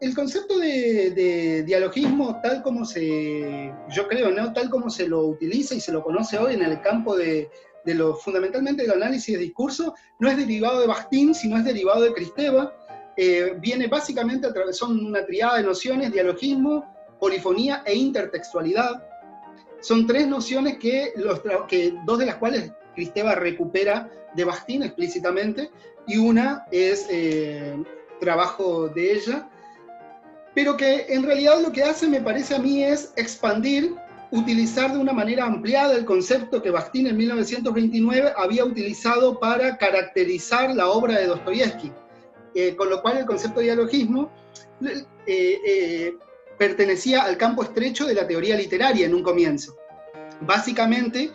[0.01, 4.53] el concepto de, dialogismo, tal como se, yo creo, ¿no?
[4.53, 7.49] tal como se lo utiliza y se lo conoce hoy en el campo de,
[7.85, 12.13] lo fundamentalmente del análisis de discurso, no es derivado de Bastín, sino es derivado de
[12.13, 12.75] Cristeva.
[13.23, 19.07] Eh, viene básicamente a través, son una triada de nociones, dialogismo, polifonía e intertextualidad.
[19.81, 25.71] Son tres nociones que, los, que dos de las cuales Cristeva recupera de Bastín explícitamente,
[26.07, 27.77] y una es eh,
[28.21, 29.51] trabajo de ella,
[30.55, 33.97] pero que en realidad lo que hace, me parece a mí, es expandir,
[34.31, 40.75] utilizar de una manera ampliada el concepto que Bastín en 1929 había utilizado para caracterizar
[40.75, 41.93] la obra de Dostoyevsky,
[42.55, 44.31] eh, con lo cual el concepto de dialogismo
[45.27, 46.15] eh,
[46.59, 49.77] pertenecía al campo estrecho de la teoría literaria en un comienzo.
[50.41, 51.31] Básicamente,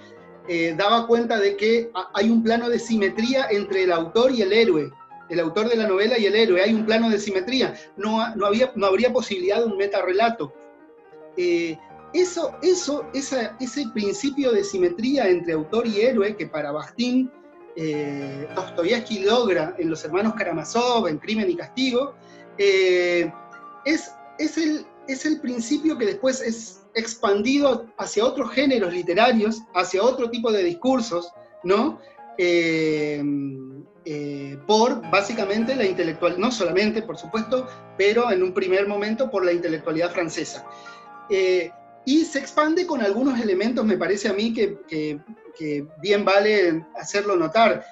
[0.47, 4.53] eh, daba cuenta de que hay un plano de simetría entre el autor y el
[4.53, 4.91] héroe,
[5.29, 8.45] el autor de la novela y el héroe, hay un plano de simetría, no, no,
[8.45, 10.53] había, no habría posibilidad de un metarrelato.
[11.35, 11.77] Eh,
[12.13, 17.31] eso, eso, ese principio de simetría entre autor y héroe que para Bakhtin
[17.75, 22.15] eh, Dostoyevsky logra en Los Hermanos Karamazov, en Crimen y Castigo,
[22.57, 23.31] eh,
[23.83, 24.11] es,
[24.57, 31.31] el, principio que después es expandido hacia otros géneros literarios, hacia otro tipo de discursos,
[31.63, 31.99] ¿no?
[32.37, 33.23] Eh,
[34.05, 37.67] eh, por básicamente la intelectual, no solamente, por supuesto,
[37.97, 40.65] pero en un primer momento por la intelectualidad francesa.
[42.07, 45.19] y se expande con algunos elementos, me parece a mí, que
[46.01, 47.83] bien vale hacerlo notar.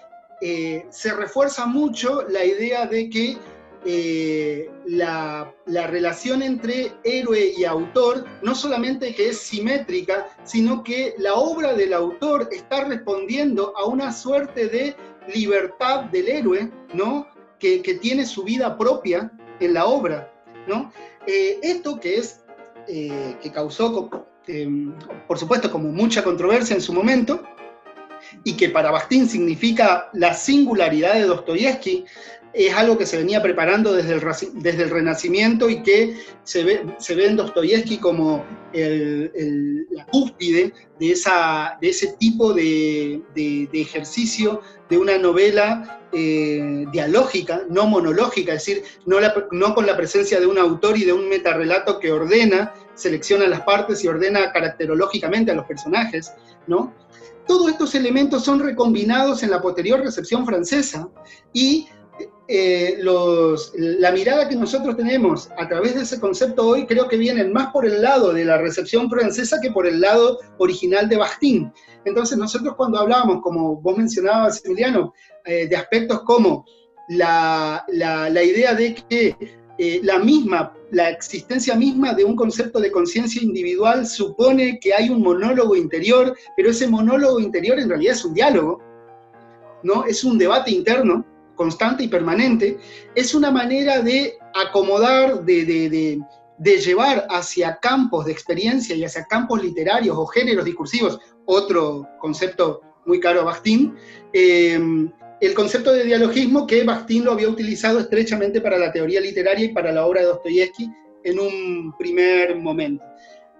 [0.45, 3.37] Eh, se refuerza mucho la idea de que
[3.85, 11.35] eh, la, relación entre héroe y autor no solamente que es simétrica, sino que la
[11.35, 14.97] obra del autor está respondiendo a una suerte de
[15.33, 17.25] libertad del héroe, ¿no?
[17.57, 20.29] Que, tiene su vida propia en la obra,
[20.67, 20.91] ¿no?
[21.25, 22.41] Eh, esto que es,
[22.85, 24.09] que causó,
[25.25, 27.41] por supuesto, como mucha controversia en su momento,
[28.43, 32.05] y que para Bakhtin significa la singularidad de Dostoyevsky,
[32.53, 34.21] es algo que se venía preparando desde el,
[34.61, 41.11] desde el Renacimiento y que se ve, se ve en Dostoyevsky como la cúspide de,
[41.11, 43.21] esa, de ese tipo de,
[43.73, 49.17] ejercicio de una novela eh, dialógica, no monológica, es decir, no,
[49.51, 53.61] no con la presencia de un autor y de un metarrelato que ordena, selecciona las
[53.61, 56.33] partes y ordena caracterológicamente a los personajes,
[56.67, 56.93] ¿no?
[57.47, 61.09] Todos estos elementos son recombinados en la posterior recepción francesa
[61.51, 61.87] y
[62.47, 62.99] eh,
[63.77, 67.71] la mirada que nosotros tenemos a través de ese concepto hoy creo que vienen más
[67.71, 71.71] por el lado de la recepción francesa que por el lado original de Bakhtin.
[72.05, 75.13] Entonces nosotros cuando hablamos, como vos mencionabas, Emiliano,
[75.45, 76.65] eh, de aspectos como
[77.07, 83.41] la idea de que eh, la misma, la existencia misma de un concepto de conciencia
[83.41, 88.35] individual supone que hay un monólogo interior, pero ese monólogo interior en realidad es un
[88.35, 88.79] diálogo,
[89.81, 90.05] ¿no?
[90.05, 92.77] Es un debate interno, constante y permanente,
[93.15, 96.21] es una manera de acomodar, de,
[96.59, 103.19] llevar hacia campos de experiencia y hacia campos literarios o géneros discursivos, otro concepto muy
[103.19, 103.95] caro a Bakhtin,
[104.33, 105.09] eh,
[105.45, 109.73] el concepto de dialogismo que Bakhtin lo había utilizado estrechamente para la teoría literaria y
[109.73, 110.89] para la obra de Dostoyevsky
[111.23, 113.03] en un primer momento.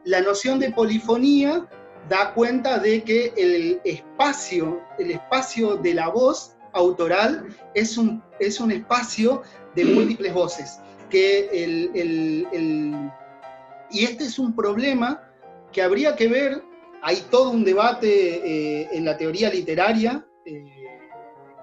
[0.05, 1.67] La noción de polifonía
[2.07, 8.59] da cuenta de que el espacio, el espacio de la voz autoral es un, es
[8.59, 9.41] un espacio
[9.75, 10.79] de múltiples voces.
[11.09, 12.97] Que el,
[13.91, 15.21] y este es un problema
[15.71, 16.63] que habría que ver,
[17.01, 20.82] hay todo un debate eh, en la teoría literaria, eh,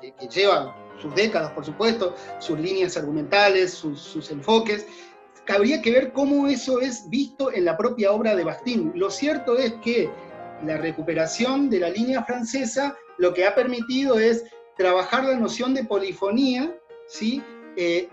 [0.00, 4.86] que, lleva sus décadas, por supuesto, sus líneas argumentales, sus, enfoques.
[5.48, 8.92] Habría que ver cómo eso es visto en la propia obra de Bakhtin.
[8.94, 10.10] Lo cierto es que
[10.64, 14.44] la recuperación de la línea francesa lo que ha permitido es
[14.76, 16.74] trabajar la noción de polifonía,
[17.08, 17.42] ¿sí?
[17.76, 18.08] Eh,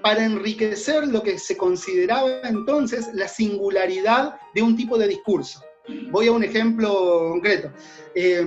[0.00, 5.62] para enriquecer lo que se consideraba entonces la singularidad de un tipo de discurso.
[6.10, 7.72] Voy a un ejemplo concreto.
[8.14, 8.46] Eh,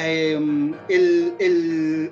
[0.00, 0.74] Em,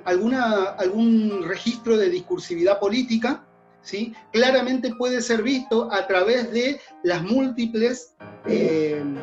[0.03, 3.47] alguna, algún registro de discursividad política,
[3.81, 4.13] ¿sí?
[4.33, 8.13] claramente puede ser visto a través de las múltiples,
[8.45, 9.15] em,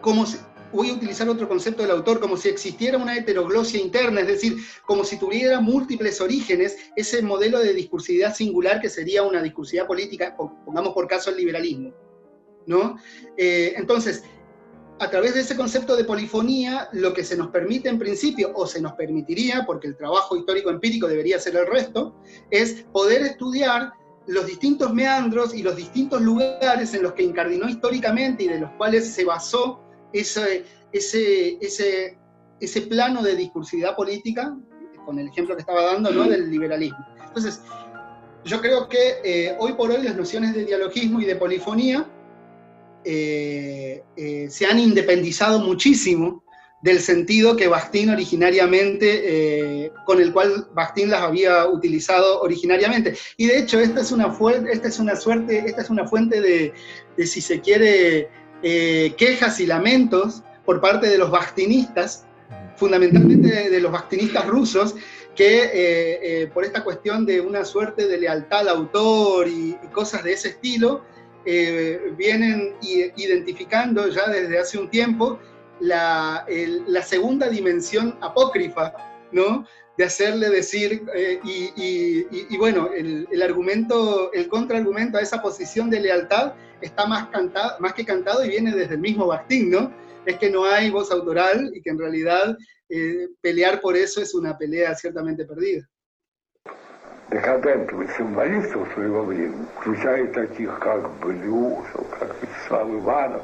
[0.00, 0.24] como
[0.72, 4.56] voy a utilizar otro concepto del autor, como si existiera una heteroglosia interna, es decir,
[4.86, 10.34] como si tuviera múltiples orígenes, ese modelo de discursividad singular que sería una discursividad política,
[10.64, 11.92] pongamos por caso el liberalismo.
[12.66, 12.96] ¿no?
[13.36, 14.22] Eh, entonces,
[15.00, 18.66] a través de ese concepto de polifonía, lo que se nos permite en principio, o
[18.66, 22.14] se nos permitiría, porque el trabajo histórico empírico debería ser el resto,
[22.50, 23.94] es poder estudiar
[24.26, 28.70] los distintos meandros y los distintos lugares en los que incardinó históricamente y de los
[28.72, 29.80] cuales se basó
[30.12, 32.18] ese, ese, ese,
[32.60, 34.54] ese plano de discursividad política,
[35.06, 36.24] con el ejemplo que estaba dando, ¿no?
[36.24, 36.98] del liberalismo.
[37.26, 37.62] Entonces,
[38.44, 42.06] yo creo que eh, hoy por hoy las nociones de dialogismo y de polifonía
[43.04, 46.44] eh, eh, se han independizado muchísimo
[46.82, 53.16] del sentido que Bastín originariamente, eh, con el cual Bastín las había utilizado originariamente.
[53.36, 54.34] Y de hecho, esta es una,
[54.70, 56.72] esta es una suerte, esta es una fuente de,
[57.26, 58.30] si se quiere,
[58.62, 62.26] quejas y lamentos por parte de los bastinistas,
[62.76, 64.94] fundamentalmente de, los bastinistas rusos,
[65.36, 70.48] que por esta cuestión de una suerte de lealtad al autor y cosas de ese
[70.48, 71.02] estilo,
[71.44, 75.38] eh, vienen identificando ya desde hace un tiempo
[75.80, 76.46] la,
[77.02, 78.92] segunda dimensión apócrifa
[79.32, 79.66] ¿no?
[79.96, 86.54] De hacerle decir, eh, y, bueno, el, argumento, el contraargumento a esa posición de lealtad
[86.80, 89.92] está más, cantado, más que cantado y viene desde el mismo Bakhtin, ¿no?
[90.24, 92.56] Es que no hay voz autoral y que en realidad
[92.88, 95.88] eh, pelear por eso es una pelea ciertamente perdida.
[97.30, 103.42] Декадентовый символистов своего времени, включая таких, как Блюсов, как Вячеслав Иванов,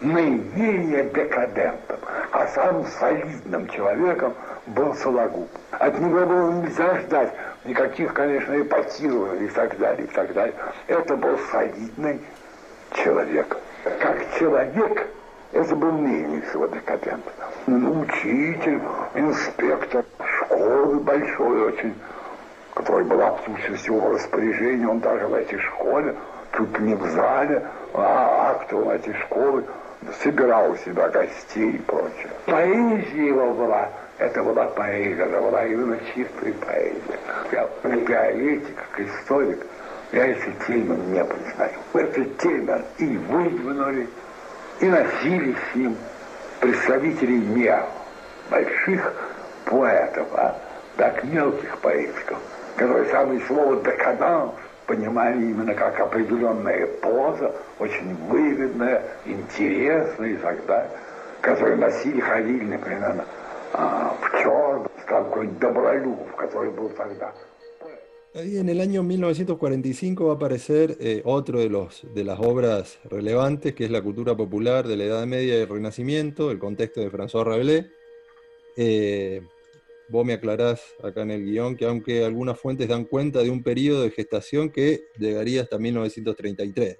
[0.00, 1.98] наименее декадентом,
[2.30, 4.34] а самым солидным человеком
[4.66, 5.48] был Сологуб.
[5.72, 7.32] От него было нельзя ждать
[7.64, 10.54] никаких, конечно, эпатирований и так далее, и так далее.
[10.86, 12.20] Это был солидный
[12.94, 13.56] человек.
[14.00, 15.08] Как человек,
[15.52, 17.24] это был менее всего декадент.
[17.66, 18.80] Ну, учитель,
[19.14, 21.94] инспектор школы большой очень,
[22.78, 26.14] который был отсутствие всего распоряжения, он даже в этой школе,
[26.56, 29.64] чуть не в зале, а актовом этой школы,
[30.22, 32.30] собирал у себя гостей и прочее.
[32.46, 37.18] Поэзия его была, это была поэзия, это была именно чистая поэзия.
[37.50, 39.66] Я как теоретик, как историк,
[40.12, 41.78] я этот термин не признаю.
[41.94, 44.08] Этот термин и выдвинули,
[44.78, 45.96] и носили с ним
[46.60, 47.76] представители не
[48.48, 49.12] больших
[49.64, 50.56] поэтов, а
[50.96, 52.38] так мелких поэтиков,
[52.77, 54.53] которые самое слово «декаданс»
[54.87, 60.91] понимали именно как определенная поза, очень выгодная, интересная и так далее,
[61.41, 63.23] которые носили, ходили, например,
[63.73, 67.33] в черном, такой Добролюбов, который был тогда.
[68.35, 72.97] Ahí en el año 1945 va a aparecer eh, otro de, los, de las obras
[73.03, 76.99] relevantes, que es la cultura popular de la Edad Media y el Renacimiento, el contexto
[77.01, 77.85] de François Rabelais.
[78.75, 79.43] Eh,
[80.08, 83.62] vos me aclarás acá en el guion que aunque algunas fuentes dan cuenta de un
[83.62, 86.98] periodo de gestación que llegaría hasta 1933.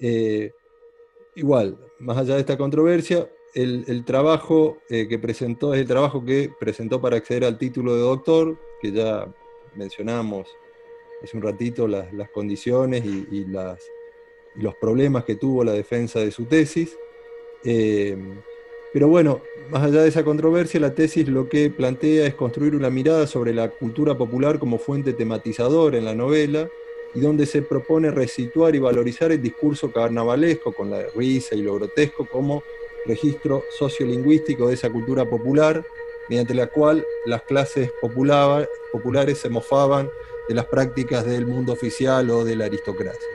[0.00, 0.52] Eh,
[1.34, 6.50] igual, más allá de esta controversia, el, trabajo eh, que presentó es el trabajo que
[6.58, 9.32] presentó para acceder al título de doctor, que ya
[9.74, 10.48] mencionamos
[11.22, 13.78] hace un ratito las, condiciones y, las,
[14.56, 16.96] los problemas que tuvo la defensa de su tesis.
[17.64, 18.16] Eh,
[18.92, 19.40] pero bueno,
[19.70, 23.54] más allá de esa controversia, la tesis lo que plantea es construir una mirada sobre
[23.54, 26.68] la cultura popular como fuente tematizadora en la novela
[27.14, 31.74] y donde se propone resituar y valorizar el discurso carnavalesco con la risa y lo
[31.76, 32.62] grotesco como
[33.06, 35.84] registro sociolingüístico de esa cultura popular,
[36.28, 40.08] mediante la cual las clases populares se mofaban
[40.48, 43.28] de las prácticas del mundo oficial o de la aristocracia.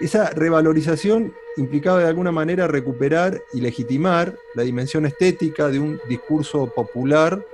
[0.00, 6.66] Esa revalorización implicaba de alguna manera recuperar y legitimar la dimensión estética de un discurso
[6.66, 7.44] popular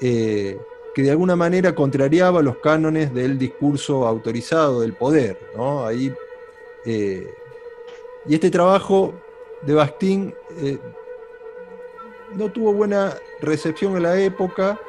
[0.00, 0.58] eh,
[0.94, 5.38] que de alguna manera contrariaba los cánones del discurso autorizado del poder.
[5.84, 6.12] Ahí,
[6.86, 7.30] eh,
[8.26, 9.14] y este trabajo
[9.62, 10.78] de Bastín eh,
[12.34, 14.80] no tuvo buena recepción en la época,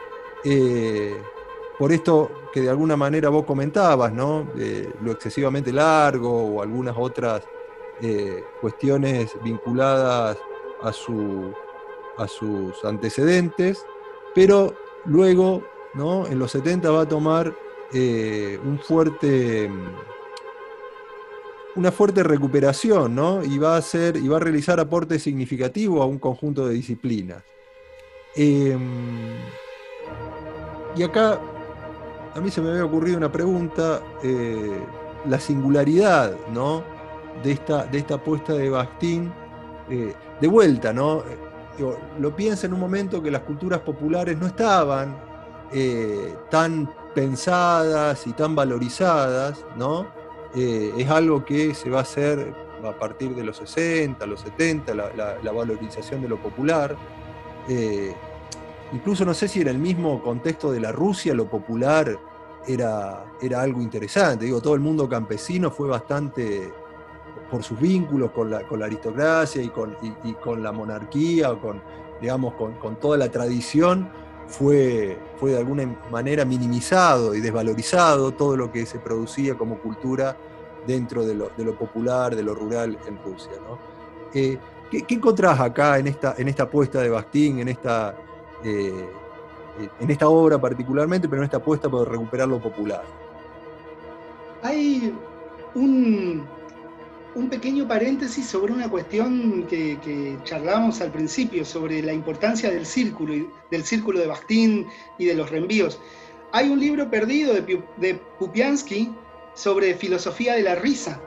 [1.77, 4.47] por esto que de alguna manera vos comentabas, ¿no?
[5.03, 7.43] lo excesivamente largo o algunas otras
[8.01, 10.37] eh, cuestiones vinculadas
[10.81, 11.53] a, su,
[12.17, 13.85] a sus antecedentes,
[14.35, 14.75] pero
[15.05, 15.63] luego,
[16.29, 17.53] en los 70 va a tomar
[17.93, 19.69] eh, un fuerte,
[21.75, 23.43] una fuerte recuperación ¿no?
[23.43, 27.43] y, va a hacer, y va a realizar aportes significativos a un conjunto de disciplinas.
[28.35, 29.37] Em,
[30.95, 31.39] y acá
[32.35, 34.79] a mí se me había ocurrido una pregunta, eh,
[35.27, 36.83] la singularidad, ¿no?
[37.43, 39.31] De esta, de esta apuesta de Bastín,
[39.89, 41.23] eh, de vuelta, ¿no?
[42.19, 45.15] lo piensa en un momento que las culturas populares no estaban
[45.71, 50.07] eh, tan pensadas y tan valorizadas, ¿no?
[50.55, 52.51] Eh, es algo que se va a hacer
[52.83, 56.95] a partir de los 60, los 70, la, valorización de lo popular.
[58.91, 62.17] incluso no sé si en el mismo contexto de la Rusia lo popular
[62.65, 64.45] era, era algo interesante.
[64.45, 66.71] Digo, todo el mundo campesino fue bastante
[67.49, 71.81] por sus vínculos con la, con la aristocracia y con, y, con, la monarquía, con,
[72.21, 74.09] digamos, con, con, toda la tradición,
[74.47, 80.37] fue, fue de alguna manera minimizado y desvalorizado todo lo que se producía como cultura
[80.85, 83.51] dentro de lo, de lo popular, de lo rural en Rusia.
[84.33, 84.57] Eh,
[84.89, 88.15] ¿qué, ¿qué, encontrás acá en esta, en esta apuesta de Bastín, en esta,
[88.63, 89.09] eh,
[89.99, 93.03] en esta obra particularmente, pero en esta apuesta por recuperar lo popular?
[94.63, 95.13] Hay
[95.75, 96.43] un,
[97.37, 103.51] un pequeño paréntesis sobre una cuestión que, charlamos al principio, sobre la importancia del círculo,
[103.69, 104.87] del círculo de Bakhtin
[105.19, 105.99] y de los reenvíos.
[106.51, 109.13] Hay un libro perdido de, Pupiansky
[109.53, 111.21] sobre filosofía de la risa,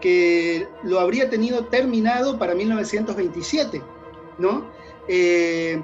[0.00, 3.82] que lo habría tenido terminado para 1927,
[4.38, 4.66] ¿no?
[5.06, 5.80] Eh,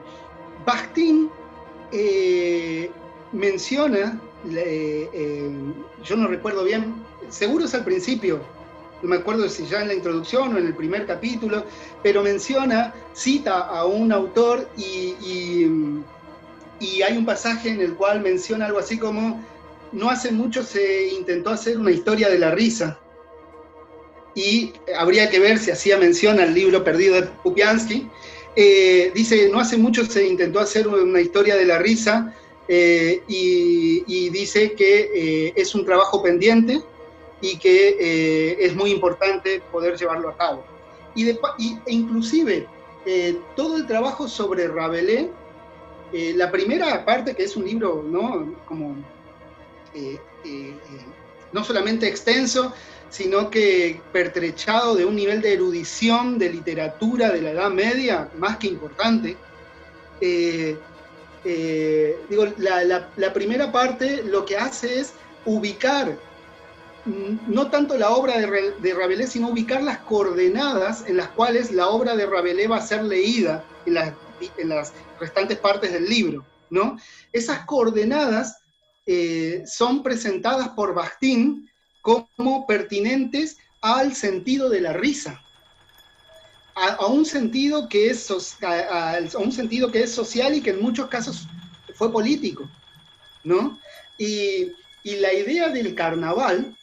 [1.93, 2.91] eh,
[3.31, 4.21] menciona,
[4.53, 5.51] eh,
[6.03, 6.95] yo no recuerdo bien,
[7.29, 8.41] seguro es al principio,
[9.03, 11.65] no me acuerdo si ya en la introducción o en el primer capítulo,
[12.03, 15.15] pero menciona, cita a un autor y,
[17.05, 19.43] hay un pasaje en el cual menciona algo así como,
[19.93, 22.99] no hace mucho se intentó hacer una historia de la risa,
[24.35, 28.09] y habría que ver si hacía mención al libro perdido de Pupiansky.
[28.57, 32.35] Eh, dice, no hace mucho se intentó hacer una historia de la risa
[32.69, 36.81] eh, y, dice que eh, es un trabajo pendiente
[37.41, 40.65] y que es muy importante poder llevarlo a cabo.
[41.15, 41.39] Y, e
[41.87, 42.67] inclusive
[43.57, 45.29] todo el trabajo sobre Rabelais,
[46.13, 48.55] la primera parte que es un libro, ¿no?
[48.67, 48.97] Como,
[51.53, 52.73] no solamente extenso,
[53.11, 58.57] sino que pertrechado de un nivel de erudición, de literatura de la Edad Media, más
[58.57, 59.37] que importante.
[60.21, 60.77] Eh,
[61.45, 65.13] eh, digo, la, primera parte lo que hace es
[65.45, 66.17] ubicar,
[67.05, 72.15] no tanto la obra de, Rabelais, sino ubicar las coordenadas en las cuales la obra
[72.15, 74.13] de Rabelais va a ser leída en las,
[74.59, 76.45] en las restantes partes del libro.
[76.71, 76.99] ¿no?
[77.33, 78.61] Esas coordenadas
[79.07, 81.69] eh, son presentadas por Bastín
[82.03, 85.43] como pertinentes al sentido de la risa,
[86.75, 88.31] a, un, sentido que es,
[88.63, 91.47] a, un sentido que es social y que en muchos casos
[91.95, 92.69] fue político,
[93.45, 93.79] ¿no?
[94.19, 94.73] Y,
[95.03, 96.77] la idea del carnaval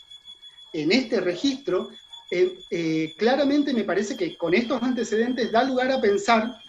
[0.74, 1.90] en este registro,
[2.30, 6.60] eh, eh, claramente me parece que con estos antecedentes da lugar a pensar,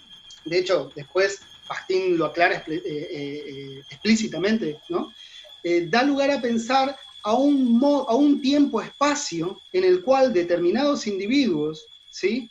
[0.44, 5.12] de hecho, después Bastín lo aclara eh, explícitamente, ¿no?
[5.90, 12.48] da lugar a pensar a un, tiempo-espacio en el cual determinados individuos, ¿sí?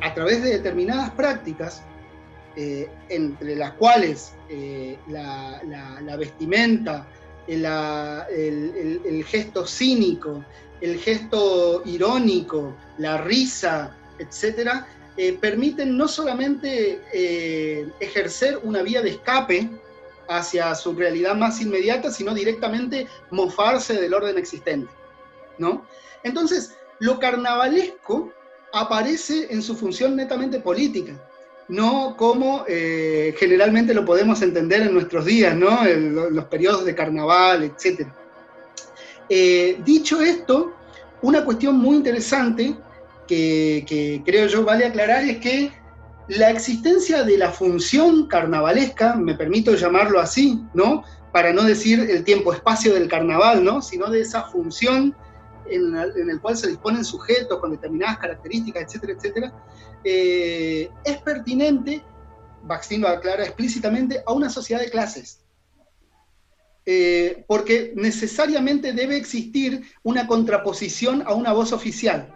[0.00, 1.82] A través de determinadas prácticas,
[2.54, 4.34] entre las cuales
[5.08, 7.08] la, vestimenta,
[7.48, 10.44] el, el, gesto cínico,
[10.80, 14.84] el gesto irónico, la risa, etc.,
[15.40, 17.00] permiten no solamente
[17.98, 19.68] ejercer una vía de escape
[20.28, 24.92] hacia su realidad más inmediata, sino directamente mofarse del orden existente.
[25.58, 25.86] ¿no?
[26.22, 28.32] Entonces, lo carnavalesco
[28.72, 31.27] aparece en su función netamente política,
[31.68, 35.84] no como eh, generalmente lo podemos entender en nuestros días, ¿no?
[35.84, 38.06] los periodos de carnaval, etc.
[39.28, 40.74] Eh, dicho esto,
[41.20, 42.74] una cuestión muy interesante
[43.26, 45.72] que, que creo yo vale aclarar es que
[46.28, 51.04] la existencia de la función carnavalesca, me permito llamarlo así, ¿no?
[51.32, 53.80] Para no decir el tiempo-espacio del carnaval, ¿no?
[53.82, 55.14] Sino de esa función
[55.70, 59.64] en, el cual se disponen sujetos con determinadas características, etcétera, etcétera,
[60.04, 62.02] eh, es pertinente,
[62.62, 65.40] Baxin lo aclara explícitamente, a una sociedad de clases.
[66.86, 72.34] Eh, porque necesariamente debe existir una contraposición a una voz oficial.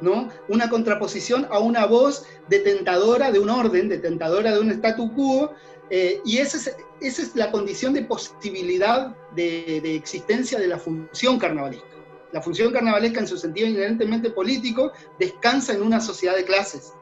[0.00, 0.28] ¿no?
[0.48, 5.54] Una contraposición a una voz detentadora de un orden, detentadora de un statu quo,
[5.90, 11.38] eh, y esa es, esa es, la condición de posibilidad de, existencia de la función
[11.38, 11.86] carnavalesca.
[12.32, 16.94] La función carnavalesca en su sentido inherentemente político descansa en una sociedad de clases.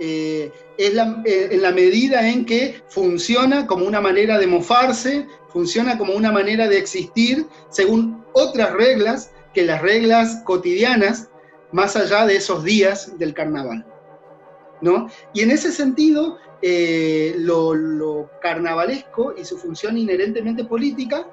[0.00, 5.96] Eh, es eh, en la medida en que funciona como una manera de mofarse, funciona
[5.96, 11.30] como una manera de existir según otras reglas que las reglas cotidianas
[11.72, 13.84] más allá de esos días del carnaval.
[14.80, 15.08] ¿no?
[15.32, 21.26] Y en ese sentido, eh, lo, carnavalesco y su función inherentemente política,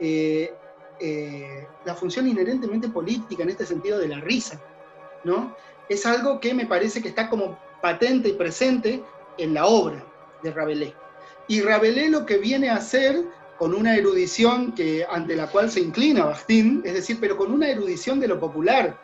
[0.00, 0.52] eh,
[1.00, 4.60] eh, la función inherentemente política en este sentido de la risa,
[5.24, 5.54] ¿no?
[5.88, 9.02] es algo que me parece que está como patente y presente
[9.38, 10.04] en la obra
[10.42, 10.94] de Rabelais.
[11.48, 13.24] Y Rabelais lo que viene a hacer
[13.58, 17.68] con una erudición que, ante la cual se inclina Bastín, es decir, pero con una
[17.68, 18.98] erudición de lo popular,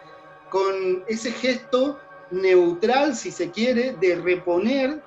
[0.51, 1.99] con ese gesto
[2.31, 5.03] neutral, si se quiere, de reponer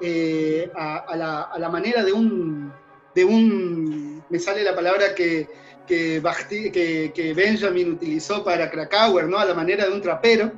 [0.00, 2.72] eh, a, la, manera de un,
[3.14, 5.48] de un, me sale la palabra que,
[5.86, 9.38] que, Benjamin utilizó para Krakauer, ¿no?
[9.38, 10.52] a la manera de un trapero,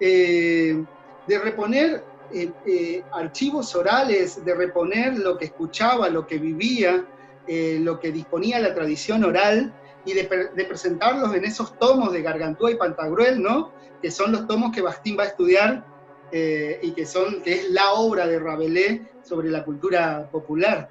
[0.00, 0.82] eh,
[1.26, 7.04] de reponer eh, archivos orales, de reponer lo que escuchaba, lo que vivía,
[7.46, 9.74] lo que disponía la tradición oral,
[10.04, 13.72] y de, presentarlos en esos tomos de Gargantúa y Pantagruel, ¿no?
[14.00, 15.86] que son los tomos que Bastín va a estudiar
[16.34, 20.88] eh, y que, son, que es la obra de Rabelais sobre la cultura popular.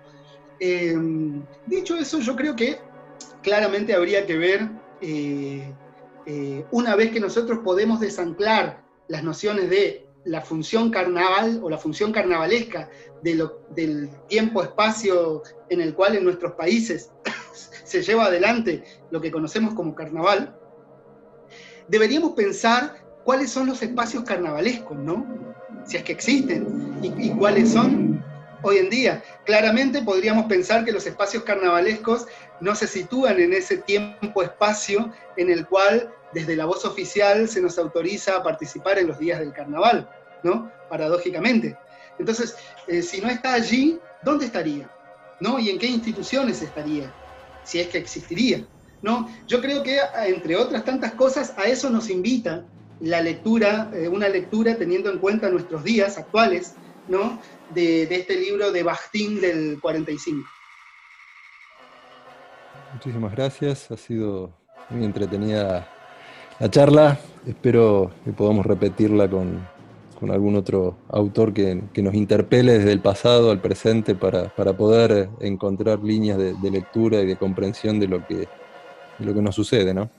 [0.60, 0.96] Eh,
[1.66, 2.78] dicho eso, yo creo que
[3.42, 4.70] claramente habría que ver,
[5.02, 5.74] eh,
[6.70, 12.12] una vez que nosotros podemos desanclar las nociones de la función carnaval o la función
[12.12, 12.92] carnavalesca
[13.24, 17.10] del tiempo-espacio en el cual en nuestros países
[17.84, 20.56] se lleva adelante lo que conocemos como carnaval,
[21.88, 25.26] deberíamos pensar cuáles son los espacios carnavalescos, ¿no?
[25.86, 28.24] Si es que existen, y, cuáles son
[28.62, 29.24] hoy en día.
[29.46, 32.28] Claramente podríamos pensar que los espacios carnavalescos
[32.60, 37.78] no se sitúan en ese tiempo-espacio en el cual desde la voz oficial se nos
[37.78, 40.10] autoriza a participar en los días del carnaval,
[40.44, 40.72] ¿no?
[40.90, 41.78] Paradójicamente.
[42.20, 42.56] Entonces,
[42.88, 44.90] eh, si no está allí, ¿dónde estaría?
[45.40, 45.60] ¿No?
[45.60, 47.12] ¿Y en qué instituciones estaría?
[47.64, 48.66] Si es que existiría.
[49.02, 49.28] ¿No?
[49.48, 52.64] Yo creo que, entre otras tantas cosas, a eso nos invita
[53.02, 56.76] la lectura, eh, una lectura teniendo en cuenta nuestros días actuales,
[57.08, 57.40] ¿no?
[57.74, 60.48] De, de este libro de Bakhtin del 45.
[62.94, 64.52] Muchísimas gracias, ha sido
[64.90, 65.88] muy entretenida
[66.60, 67.20] la charla.
[67.48, 69.68] Espero que podamos repetirla con,
[70.30, 76.38] algún otro autor que, nos interpele desde el pasado al presente para, poder encontrar líneas
[76.38, 78.48] de, lectura y de comprensión de lo que,
[79.20, 80.12] lo que nos sucede, ¿no?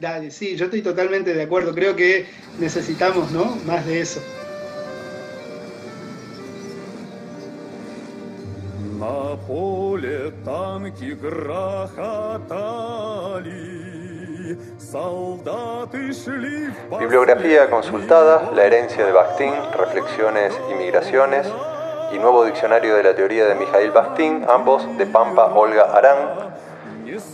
[0.00, 1.74] Dale, sí, yo estoy totalmente de acuerdo.
[1.74, 2.26] Creo que
[2.58, 3.56] necesitamos ¿no?
[3.66, 4.22] más de eso.
[16.98, 21.46] Bibliografía consultada, La herencia de Bakhtin, Reflexiones y Migraciones
[22.12, 26.50] y Nuevo Diccionario de la Teoría de Mijail Bakhtin, ambos de Pampa Olga Arán.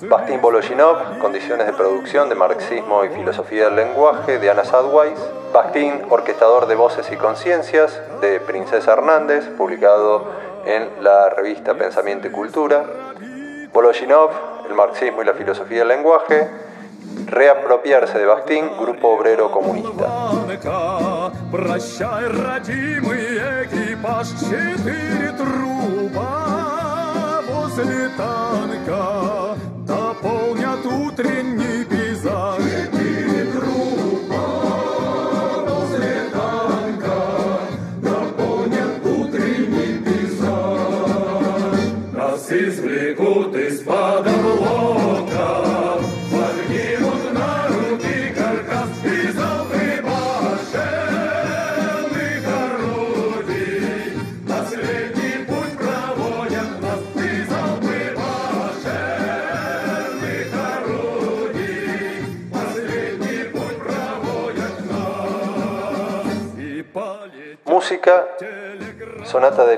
[0.08, 5.18] Bakhtin Boloshinov, Condiciones de producción de Marxismo y Filosofía del Lenguaje, de Ana Sadweiss.
[5.52, 10.26] Bakhtin, Orquestador de Voces y Conciencias, de Princesa Hernández, publicado
[10.64, 12.84] en la revista Pensamiento y Cultura.
[13.72, 14.30] Boloshinov,
[14.68, 16.48] El Marxismo y la Filosofía del Lenguaje,
[17.26, 20.30] Reapropiarse de Bakhtin, Grupo Obrero Comunista.
[29.86, 31.84] дополнят утренний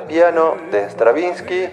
[0.09, 1.69] piano de Stravinsky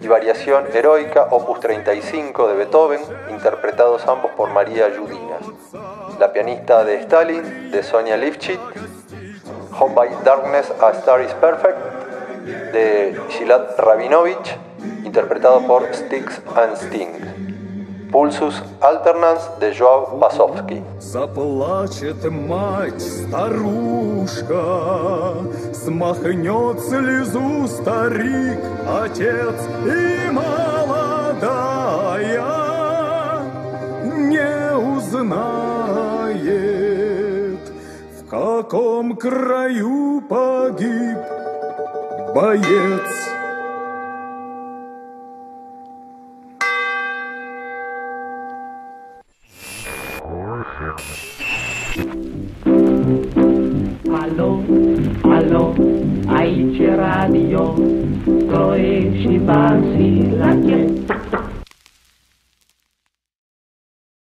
[0.00, 3.00] y variación heroica opus 35 de Beethoven,
[3.30, 5.36] interpretados ambos por María Yudina.
[6.18, 8.58] La pianista de Stalin de Sonia Lifchit,
[9.78, 11.78] Hope by Darkness a Star is Perfect
[12.72, 14.56] de Shilat Rabinovich,
[15.04, 17.57] interpretado por Sticks and Sting.
[18.10, 20.82] Pulsus Alternans de Joao Pasovsky.
[21.00, 24.64] Заплачет мать, старушка,
[25.74, 28.58] смахнет слезу старик,
[29.02, 29.54] отец
[29.84, 30.88] и молодая
[34.16, 35.98] не узнает,
[38.20, 41.18] в каком краю погиб
[42.34, 43.47] боец.
[54.10, 54.62] Allo,
[55.22, 55.74] allo,
[56.26, 57.74] aici radio,
[58.48, 59.40] croiești și
[60.38, 60.54] la